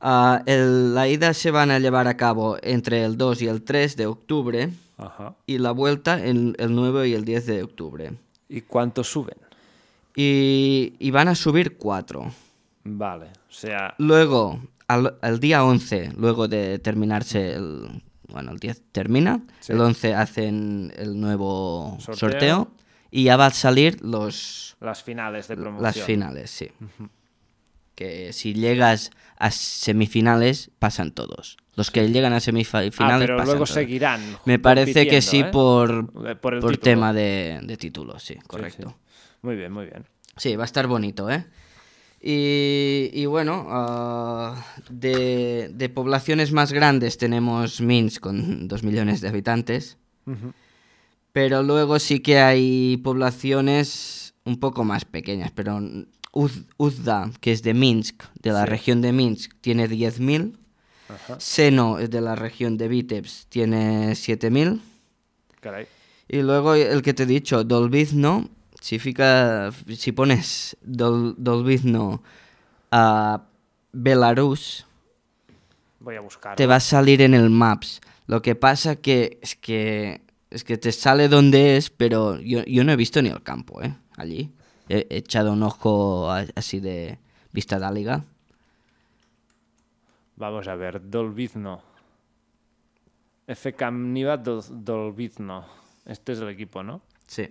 [0.00, 3.62] Ah, el- la ida se van a llevar a cabo entre el 2 y el
[3.62, 5.34] 3 de octubre Ajá.
[5.46, 8.12] y la vuelta en el 9 y el 10 de octubre.
[8.48, 9.36] ¿Y cuánto suben?
[10.20, 12.32] Y, y van a subir cuatro.
[12.84, 18.02] Vale, o sea, Luego, al, al día 11, luego de terminarse el...
[18.28, 19.72] Bueno, el 10 termina, Sí.
[19.72, 22.16] el 11 hacen el nuevo Sorteo.
[22.16, 22.70] sorteo,
[23.10, 25.82] y ya va a salir los, las finales de promoción.
[25.82, 26.68] las finales, sí.
[27.94, 31.56] Que si llegas a semifinales, pasan todos.
[31.74, 33.70] Los que llegan a semifinales Ah, pero pasan luego todos.
[33.70, 34.20] seguirán.
[34.44, 35.44] Me parece que sí ¿eh?
[35.46, 38.88] por, Eh, por el por tema de, de título, sí, Sí, correcto.
[38.90, 38.94] sí.
[39.42, 40.04] Muy bien, muy bien.
[40.36, 41.44] Sí, va a estar bonito, ¿eh?
[42.20, 49.28] Y, y bueno, ah, de, de poblaciones más grandes tenemos Minsk con dos millones de
[49.28, 49.96] habitantes,
[51.32, 55.78] pero luego sí que hay poblaciones un poco más pequeñas, pero
[56.32, 58.70] Uz- Uzda, que es de Minsk, de la Sí.
[58.70, 60.58] región de Minsk, tiene 10.000,
[61.08, 61.38] Ajá.
[61.38, 64.80] Seno es de la región de Vitebsk, tiene 7.000,
[65.60, 65.86] Caray.
[66.28, 68.48] y luego el que te he dicho, Dolbizno,
[68.80, 72.22] Si, fica, si pones Dol, Dolbizno
[72.90, 73.42] a
[73.92, 74.86] Belarus,
[76.00, 76.56] Voy a buscar.
[76.56, 78.00] te va a salir en el Maps.
[78.26, 80.20] Lo que pasa que es que
[80.50, 83.82] es que te sale donde es, pero yo, yo no he visto ni el campo,
[83.82, 83.94] ¿eh?
[84.16, 84.50] Allí.
[84.88, 87.18] He, he echado un ojo a- así de
[87.52, 88.24] vista de liga.
[90.36, 91.82] Vamos a ver, Dolbizno.
[93.46, 93.72] F.
[93.74, 95.64] Camniva Dol- Dolbizno.
[96.06, 97.02] Este es el equipo, ¿no?
[97.26, 97.48] Sí.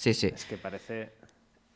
[0.00, 0.28] Sí, sí.
[0.34, 1.12] Es que parece.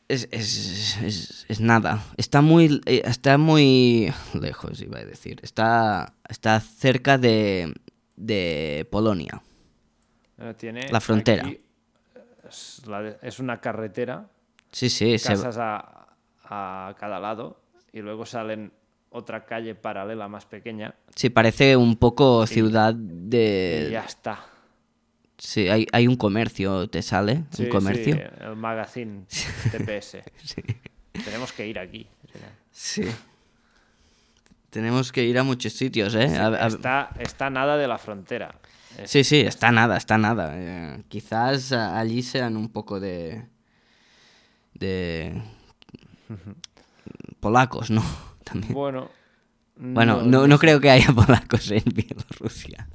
[0.07, 2.03] Es, es, es- es nada.
[2.17, 5.39] Está muy, eh, está muy lejos, iba a decir.
[5.43, 7.71] Está, está cerca de,
[8.15, 9.43] de Polonia.
[10.39, 11.43] eh, Tiene La frontera.
[11.45, 11.59] aquí,
[12.49, 14.27] es, la de- es una carretera,
[14.71, 15.19] Sí, sí.
[15.19, 16.07] se- casas a,
[16.45, 17.61] a cada lado,
[17.93, 18.71] y luego salen
[19.11, 23.89] otra calle paralela más pequeña, sí, parece un poco ciudad y de...
[23.91, 24.45] ya está.
[25.45, 27.43] Sí, hay, hay un comercio, ¿te sale?
[27.51, 28.15] Sí, un comercio.
[28.15, 29.25] sí, el magazine
[29.71, 30.17] TPS.
[30.43, 30.61] Sí.
[31.23, 32.07] Tenemos que ir aquí.
[32.71, 33.03] Sí.
[34.71, 36.35] Tenemos que ir a muchos sitios, ¿eh?
[36.37, 38.55] A- a- Está, está nada de la frontera.
[38.97, 40.53] Es- Sí, sí, está nada, está nada.
[40.55, 43.45] Eh, quizás allí sean un poco de...
[44.73, 45.41] de...
[47.39, 48.03] polacos, ¿no?
[48.43, 48.73] También.
[48.73, 49.09] Bueno.
[49.77, 52.87] Bueno, no, no creo que haya polacos en Bielorrusia,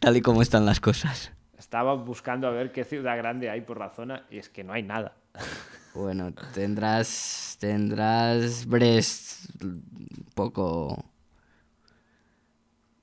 [0.00, 1.30] tal y como están las cosas.
[1.74, 4.72] Estaba buscando a ver qué ciudad grande hay por la zona y es que no
[4.72, 5.16] hay nada.
[5.92, 9.50] Bueno, tendrás, tendrás Brest
[10.34, 11.04] poco...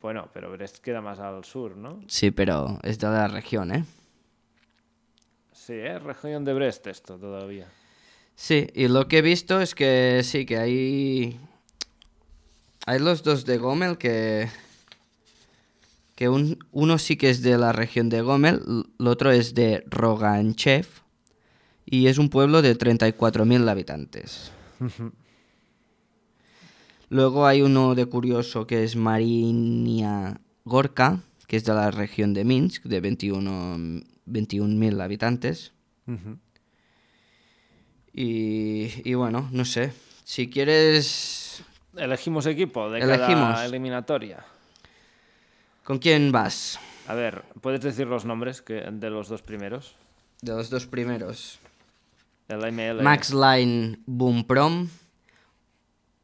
[0.02, 2.02] Bueno, pero Brest queda más al sur, ¿no?
[2.08, 3.84] Sí, pero es de la región, ¿eh?
[5.52, 7.68] Sí, es región de Brest esto todavía.
[8.36, 11.40] Sí, y lo que he visto es que sí, que hay.
[12.86, 14.50] Hay los dos de Gomel que.
[16.16, 18.62] Que un- uno sí que es de la región de Gomel,
[19.00, 20.86] el otro es de Roganchev.
[21.86, 24.52] Y es un pueblo de 34.000 habitantes.
[27.10, 32.46] Luego hay uno de curioso que es Marinia Gorka, que es de la región de
[32.46, 35.74] Minsk, de 21 21.000 habitantes.
[38.14, 39.92] Y, y bueno, no sé.
[40.24, 41.64] Si quieres...
[41.98, 43.54] Elegimos equipo de Elegimos.
[43.56, 44.46] cada eliminatoria.
[45.84, 46.80] ¿Con quién vas?
[47.08, 49.96] A ver, ¿puedes decir los nombres que, de los dos primeros?
[50.42, 51.60] De los dos primeros.
[53.02, 54.88] Max Line Bumprom.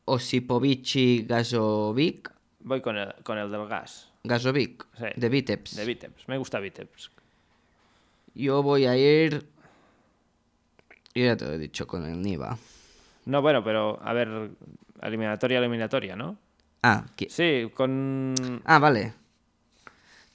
[0.05, 2.31] Osipovici Gazovic.
[2.59, 4.11] Voy con el, con el del gas.
[4.23, 4.85] Gazovic.
[4.97, 5.05] Sí.
[5.15, 5.75] De Vitebsk.
[5.75, 6.27] De Vitebsk.
[6.27, 7.11] Me gusta Vitebsk.
[8.35, 9.47] Yo voy a ir...
[11.15, 12.57] Yo ya te lo he dicho con el Niva.
[13.25, 14.51] No, bueno, pero a ver,
[15.01, 16.37] eliminatoria, eliminatoria, ¿no?
[16.83, 18.35] Ah, Sí, con...
[18.65, 19.13] ah vale.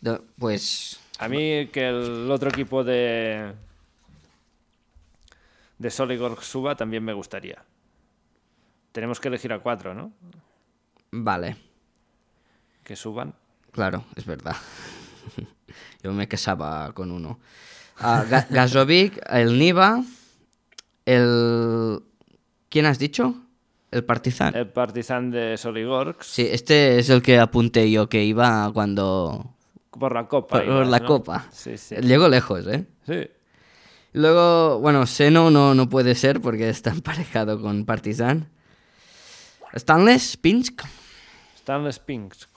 [0.02, 1.00] Do- pues...
[1.18, 3.52] A mí que el otro equipo de...
[5.78, 7.62] De Soligorsk suba también me gustaría.
[8.92, 10.12] Tenemos que elegir a cuatro, ¿no?
[11.12, 11.56] Vale.
[12.84, 13.34] Que suban.
[13.70, 14.56] Claro, es verdad.
[16.02, 17.38] Yo me casaba con uno.
[18.50, 20.02] Gazovic, el Niva,
[21.06, 22.02] el...
[22.68, 23.36] ¿Quién has dicho?
[23.92, 24.56] El Partizan.
[24.56, 26.22] El Partizan de Soligorsk.
[26.22, 29.54] Sí, este es el que apunté yo que iba cuando...
[29.98, 30.64] Por la copa.
[30.64, 31.06] Por, la ¿no?
[31.06, 31.46] copa.
[31.52, 31.94] Sí, sí.
[31.96, 32.86] Llegó lejos, ¿eh?
[33.06, 33.28] Sí.
[34.14, 38.48] Luego, bueno, Seno no, no puede ser porque está emparejado con Partizan.
[39.74, 40.82] Stanles, Pinsk.
[41.56, 42.48] Stanley Spinks.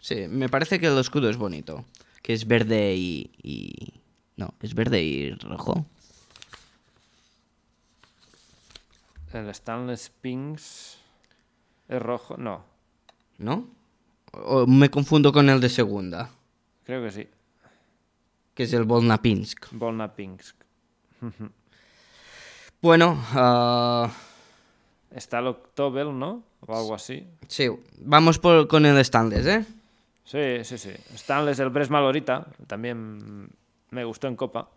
[0.00, 1.84] Sí, me parece que el escudo es bonito.
[2.22, 3.30] Que es verde y...
[3.42, 4.00] y-
[4.36, 5.86] No, es verde y rojo.
[9.32, 10.98] El Stanley Spinks.
[11.88, 12.36] ¿Es rojo?
[12.36, 12.64] No.
[13.38, 13.68] ¿No?
[14.32, 16.30] O me confundo con el de segunda,
[16.84, 17.28] Creo que sí.
[18.54, 19.66] que es el Volnapinsk.
[19.72, 20.56] Volna Pinsk.
[22.80, 24.10] Bueno, ah,
[25.14, 26.42] Está el Octobel, ¿no?
[26.66, 27.24] O algo así.
[27.46, 27.68] sí,
[28.00, 29.64] vamos por, con el Stanles, ¿eh?
[30.24, 30.90] Sí, sí, sí.
[31.14, 32.46] Stanley el Bresma Lorita.
[32.66, 33.48] También
[33.90, 34.68] me gustó en Copa.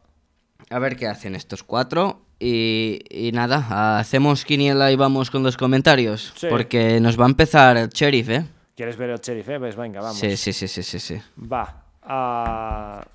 [0.70, 2.22] A ver qué hacen estos cuatro.
[2.40, 6.34] Y, y nada, hacemos quiniela y vamos con los comentarios.
[6.36, 6.48] Sí.
[6.50, 8.46] Porque nos va a empezar el sheriff, ¿eh?
[8.76, 9.50] ¿Quieres ver el Sheriff?
[9.50, 9.60] eh?
[9.60, 10.18] Pues venga, vamos.
[10.18, 11.22] Sí, sí, sí, sí, sí, sí.
[11.52, 11.84] Va.
[12.04, 13.06] a-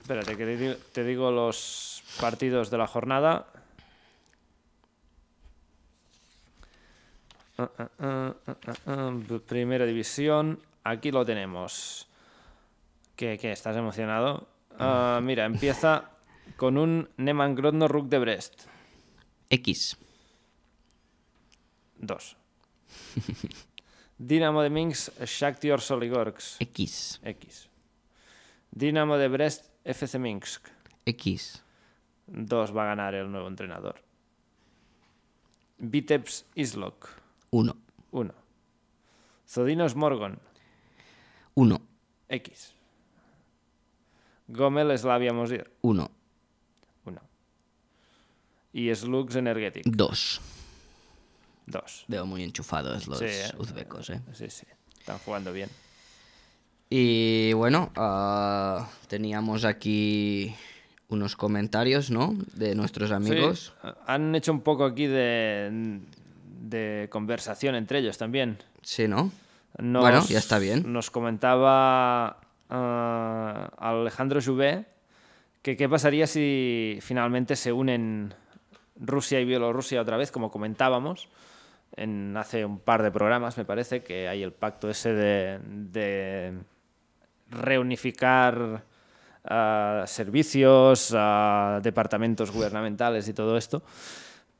[0.00, 3.46] Espérate, que te digo, te digo los partidos de la jornada.
[7.58, 8.34] Ah,
[8.86, 9.12] ah,
[9.46, 10.60] Primera división.
[10.84, 12.06] Aquí lo tenemos.
[13.16, 13.52] ¿Qué, qué?
[13.52, 14.48] ¿Estás emocionado?
[14.78, 16.10] Ah, mira, empieza
[16.56, 18.62] con un Neman Grodno Rook de Brest.
[19.50, 19.96] X.
[21.98, 22.36] 2.
[24.20, 26.60] Dinamo de Minsk Shakhtar Soligorsk.
[26.60, 27.20] X.
[27.24, 27.70] X.
[28.70, 30.68] Dinamo de Brest FC Minsk.
[31.06, 31.62] X.
[32.26, 34.02] 2 va a ganar el nuevo entrenador.
[35.78, 37.08] Vitebs Islok.
[37.50, 37.74] 1.
[38.10, 38.34] 1.
[39.48, 40.38] Zodinos Morgon.
[41.54, 41.80] 1.
[42.28, 42.74] X.
[44.48, 45.72] Gomel Slavia Mosir.
[45.80, 46.10] 1.
[47.06, 47.20] 1.
[48.74, 49.86] Y Slugs Energetic.
[49.86, 50.59] 2.
[51.70, 52.04] 2.
[52.08, 53.50] Veo muy enchufados los Sí, eh.
[53.58, 54.20] uzbecos, ¿eh?
[54.34, 54.66] Sí, sí.
[54.98, 55.68] Están jugando bien.
[56.88, 60.54] Y bueno, ah, teníamos aquí
[61.08, 62.34] unos comentarios, ¿no?
[62.54, 63.72] De nuestros amigos.
[63.82, 66.00] Sí, han hecho un poco aquí de,
[66.62, 68.58] de conversación entre ellos también.
[68.82, 69.30] Sí, ¿no?
[69.78, 70.92] Nos- Bueno, ya está bien.
[70.92, 72.38] Nos comentaba
[72.70, 74.86] ah, Alejandro Jouvet
[75.62, 78.34] que qué pasaría si finalmente se unen
[78.96, 81.28] Rusia y Bielorrusia otra vez, como comentábamos
[81.96, 86.54] en hace un par de programas, me parece, que hay el pacto ese de, de
[87.50, 88.84] reunificar
[89.44, 93.82] ah, servicios, ah, departamentos gubernamentales y todo esto.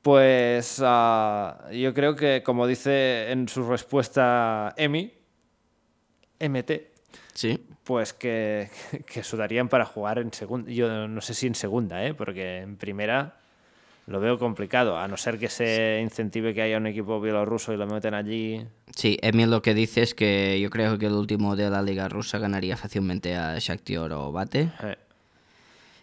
[0.03, 5.13] Pues ah, yo creo que, como dice en su respuesta Emi,
[6.41, 6.71] MT,
[7.35, 7.67] Sí.
[7.85, 8.71] pues que,
[9.07, 10.71] que sudarían para jugar en segunda.
[10.71, 12.15] Yo no sé si en segunda, ¿eh?
[12.15, 13.37] porque en primera
[14.11, 17.77] lo veo complicado, a no ser que se incentive que haya un equipo bielorruso y
[17.77, 18.67] lo meten allí.
[18.95, 22.09] Sí, Emil lo que dice es que yo creo que el último de la liga
[22.09, 24.71] rusa ganaría fácilmente a Shakhtar o Bate.
[24.83, 24.97] Eh,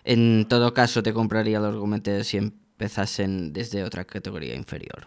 [0.06, 5.06] En todo caso, te compraría los gometes si empezasen desde otra categoría inferior.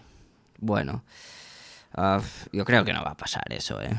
[0.59, 1.03] Bueno,
[1.95, 2.21] ah,
[2.53, 3.97] yo creo que no va a pasar eso, ¿eh?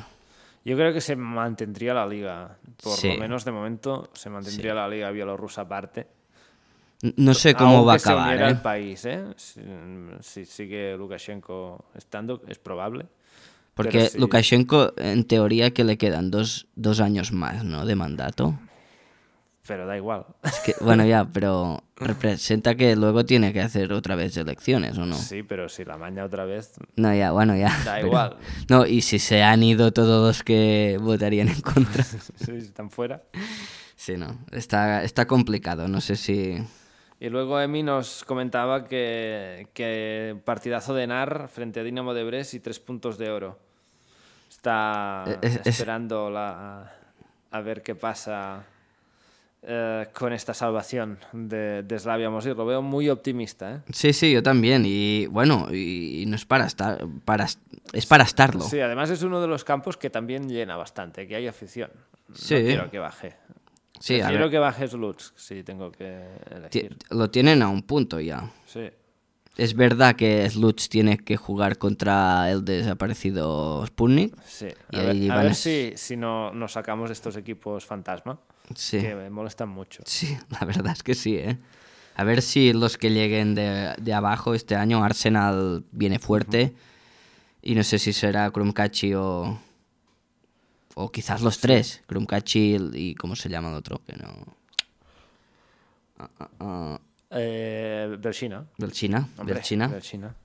[0.63, 3.07] Yo creo que se mantendría la liga, por Sí.
[3.07, 6.05] lo menos de momento se mantendría la liga bielorrusa aparte.
[7.17, 8.51] No sé cómo va a se acabar, uniera ¿eh?
[8.51, 9.23] el país, ¿eh?
[9.35, 9.59] Si,
[10.21, 13.07] si sigue Lukashenko estando, es probable.
[13.73, 14.19] Porque sí.
[14.19, 17.85] Lukashenko, en teoría, que le quedan dos, dos años más, ¿no?
[17.85, 18.59] De mandato.
[19.65, 20.25] Pero da igual.
[20.43, 25.05] Es que, bueno, ya, pero representa que luego tiene que hacer otra vez elecciones, ¿o
[25.05, 25.15] no?
[25.15, 27.69] Sí, pero si la maña otra vez, No, ya, bueno, ya.
[27.85, 28.37] Da pero- igual.
[28.69, 32.03] No, y si se han ido todos los que votarían en contra.
[32.35, 33.23] si están fuera.
[33.95, 34.37] Sí, no.
[34.51, 35.87] Está, está complicado.
[35.87, 36.57] No sé si.
[37.21, 42.55] Y luego Emi nos comentaba que, que partidazo de Nar frente a Dinamo de Brest
[42.55, 43.59] y tres puntos de oro.
[44.49, 46.91] Está Es- es- esperando la,
[47.51, 48.63] a ver qué pasa
[49.61, 52.55] eh, con esta salvación de, de Slavia Mosir.
[52.57, 53.75] Lo veo muy optimista.
[53.75, 53.79] ¿eh?
[53.93, 54.81] Sí, sí, yo también.
[54.87, 57.05] Y bueno, y, y no es para estar.
[57.23, 57.45] Para,
[57.93, 58.61] es para estarlo.
[58.63, 61.91] Sí, además es uno de los campos que también llena bastante, que hay afición.
[62.33, 62.55] Sí.
[62.55, 63.35] No quiero que baje.
[64.01, 66.97] Sí, ver, que baje Sluts, si tengo que elegir.
[67.09, 68.51] lo tienen a un punto ya.
[68.65, 68.89] Sí.
[69.57, 74.33] Es verdad que Sluts tiene que jugar contra el desaparecido Sputnik.
[74.45, 78.39] Sí, Y a ver, a si, si no nos sacamos de estos equipos fantasma,
[78.75, 78.99] Sí.
[79.01, 80.03] que me molestan mucho.
[80.05, 81.57] Sí, la verdad es que sí, ¿eh?
[82.15, 86.73] A ver si los que lleguen de, de abajo este año, Arsenal viene fuerte.
[87.61, 89.59] Y no sé si será Krumkachi o.
[90.95, 92.03] O quizás los tres.
[92.07, 93.15] Krumkachi y.
[93.15, 94.01] ¿Cómo se llama el otro?
[94.05, 94.55] Que no.
[97.31, 98.65] Eh, Belchina.
[98.77, 99.27] Belchina.
[99.37, 99.87] hombre, Belchina.
[99.87, 100.35] Belchina,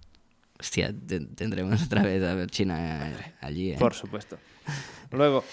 [0.58, 3.76] Hostia, te- tendremos otra vez a Belchina eh, allí, ¿eh?
[3.78, 4.38] por supuesto.
[5.10, 5.44] Luego,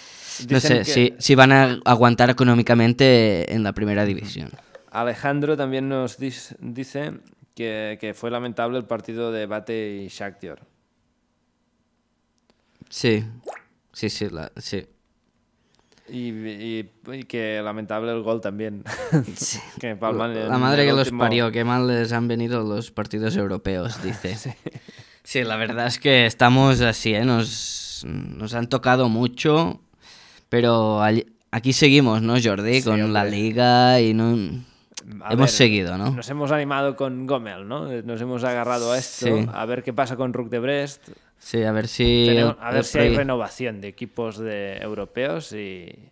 [0.49, 4.49] No sé que si, si van a aguantar económicamente en la primera división.
[4.91, 7.19] Alejandro también nos dice
[7.55, 10.63] que, que fue lamentable el partido de Bate y Shakhtar.
[12.89, 13.25] Sí,
[13.93, 14.85] sí, sí, la- sí.
[16.09, 18.83] Y, y- y que lamentable el gol también.
[19.79, 23.35] que palman La madre que los último- parió, qué mal les han venido los partidos
[23.37, 24.35] europeos, dice.
[25.23, 25.43] sí.
[25.43, 27.23] la verdad es que estamos así, ¿eh?
[27.23, 29.79] Nos, nos han tocado mucho,
[30.49, 32.81] pero all- aquí seguimos, ¿no, Jordi?
[32.81, 33.37] Sí, Con la hombre.
[33.37, 34.37] liga y no...
[35.21, 36.11] A Hemos ver, seguido, ¿no?
[36.11, 37.89] Nos hemos animado con Gomel, ¿no?
[38.03, 39.47] Nos hemos agarrado a esto, Sí.
[39.53, 41.09] a ver qué pasa con Rook de Brest.
[41.43, 42.25] Sí, a ver si...
[42.29, 46.09] Tenemos- a ver si hay renovación de equipos de europeos y,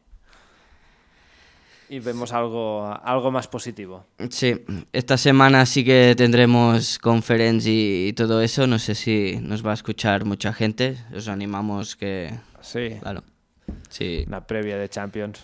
[1.87, 4.05] y vemos algo, algo más positivo.
[4.29, 8.67] Sí, esta semana sí que tendremos conferencia y, todo eso.
[8.67, 10.97] No sé si nos va a escuchar mucha gente.
[11.15, 12.33] Os animamos que...
[12.59, 13.23] Sí, Claro.
[13.89, 15.39] Sí, una previa de Champions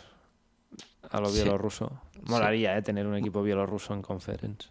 [1.11, 1.35] a lo Sí.
[1.41, 2.01] bielorruso.
[2.23, 2.81] Molaría, ¿eh?
[2.81, 4.67] Tener un equipo bielorruso en conference.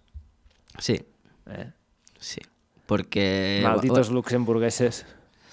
[0.79, 1.01] sí,
[1.47, 1.73] ¿eh?
[2.19, 2.41] sí.
[2.87, 3.61] Porque...
[3.63, 5.07] Malditos luxemburgueses.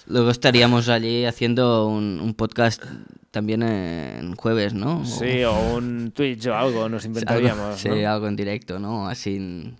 [0.06, 2.82] Luego estaríamos allí haciendo un, un podcast
[3.30, 5.04] también en jueves, ¿no?
[5.04, 8.10] Sí, o un Twitch o algo nos algo- inventaríamos, sí, ¿no?
[8.10, 9.08] algo en directo, ¿no?
[9.08, 9.74] Así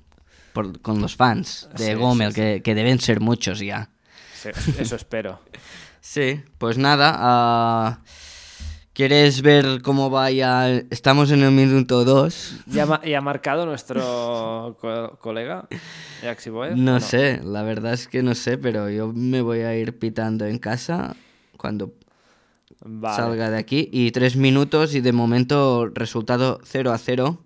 [0.53, 3.91] por- con los fans de Sí, Gomel, sí, Que, que deben ser muchos ya.
[4.35, 4.49] Sí,
[4.79, 5.41] eso espero.
[6.01, 7.15] Sí, pues nada.
[7.17, 7.99] ah,
[8.95, 10.69] ¿Quieres ver cómo va ya?
[10.71, 12.61] Estamos en el minuto 2.
[12.67, 15.67] ¿Ya, ma- ya ha marcado nuestro co- colega
[16.23, 19.61] Yaxi Boev, No o sé, la verdad es que no sé, pero yo me voy
[19.63, 21.17] a ir pitando en casa
[21.57, 21.93] cuando
[22.85, 23.17] Vale.
[23.17, 23.89] salga de aquí.
[23.93, 27.45] Y tres minutos y de momento resultado 0 a 0.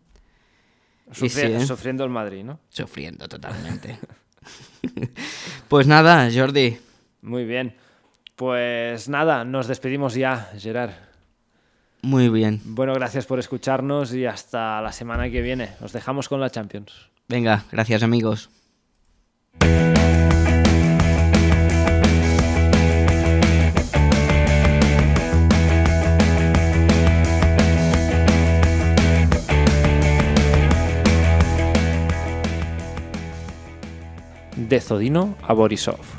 [1.06, 1.66] Y Sufri- sí, ¿eh?
[1.66, 2.60] Sufriendo el Madrid, ¿no?
[2.68, 3.98] Sufriendo totalmente.
[5.68, 6.76] pues nada, Jordi.
[7.22, 7.74] Muy bien.
[8.36, 10.90] Pues nada, nos despedimos ya, Gerard.
[12.02, 12.60] Muy bien.
[12.64, 15.70] Bueno, gracias por escucharnos y hasta la semana que viene.
[15.80, 16.92] Os dejamos con la Champions.
[17.28, 18.50] Venga, gracias amigos.
[34.56, 36.17] De Zodino a Borisov.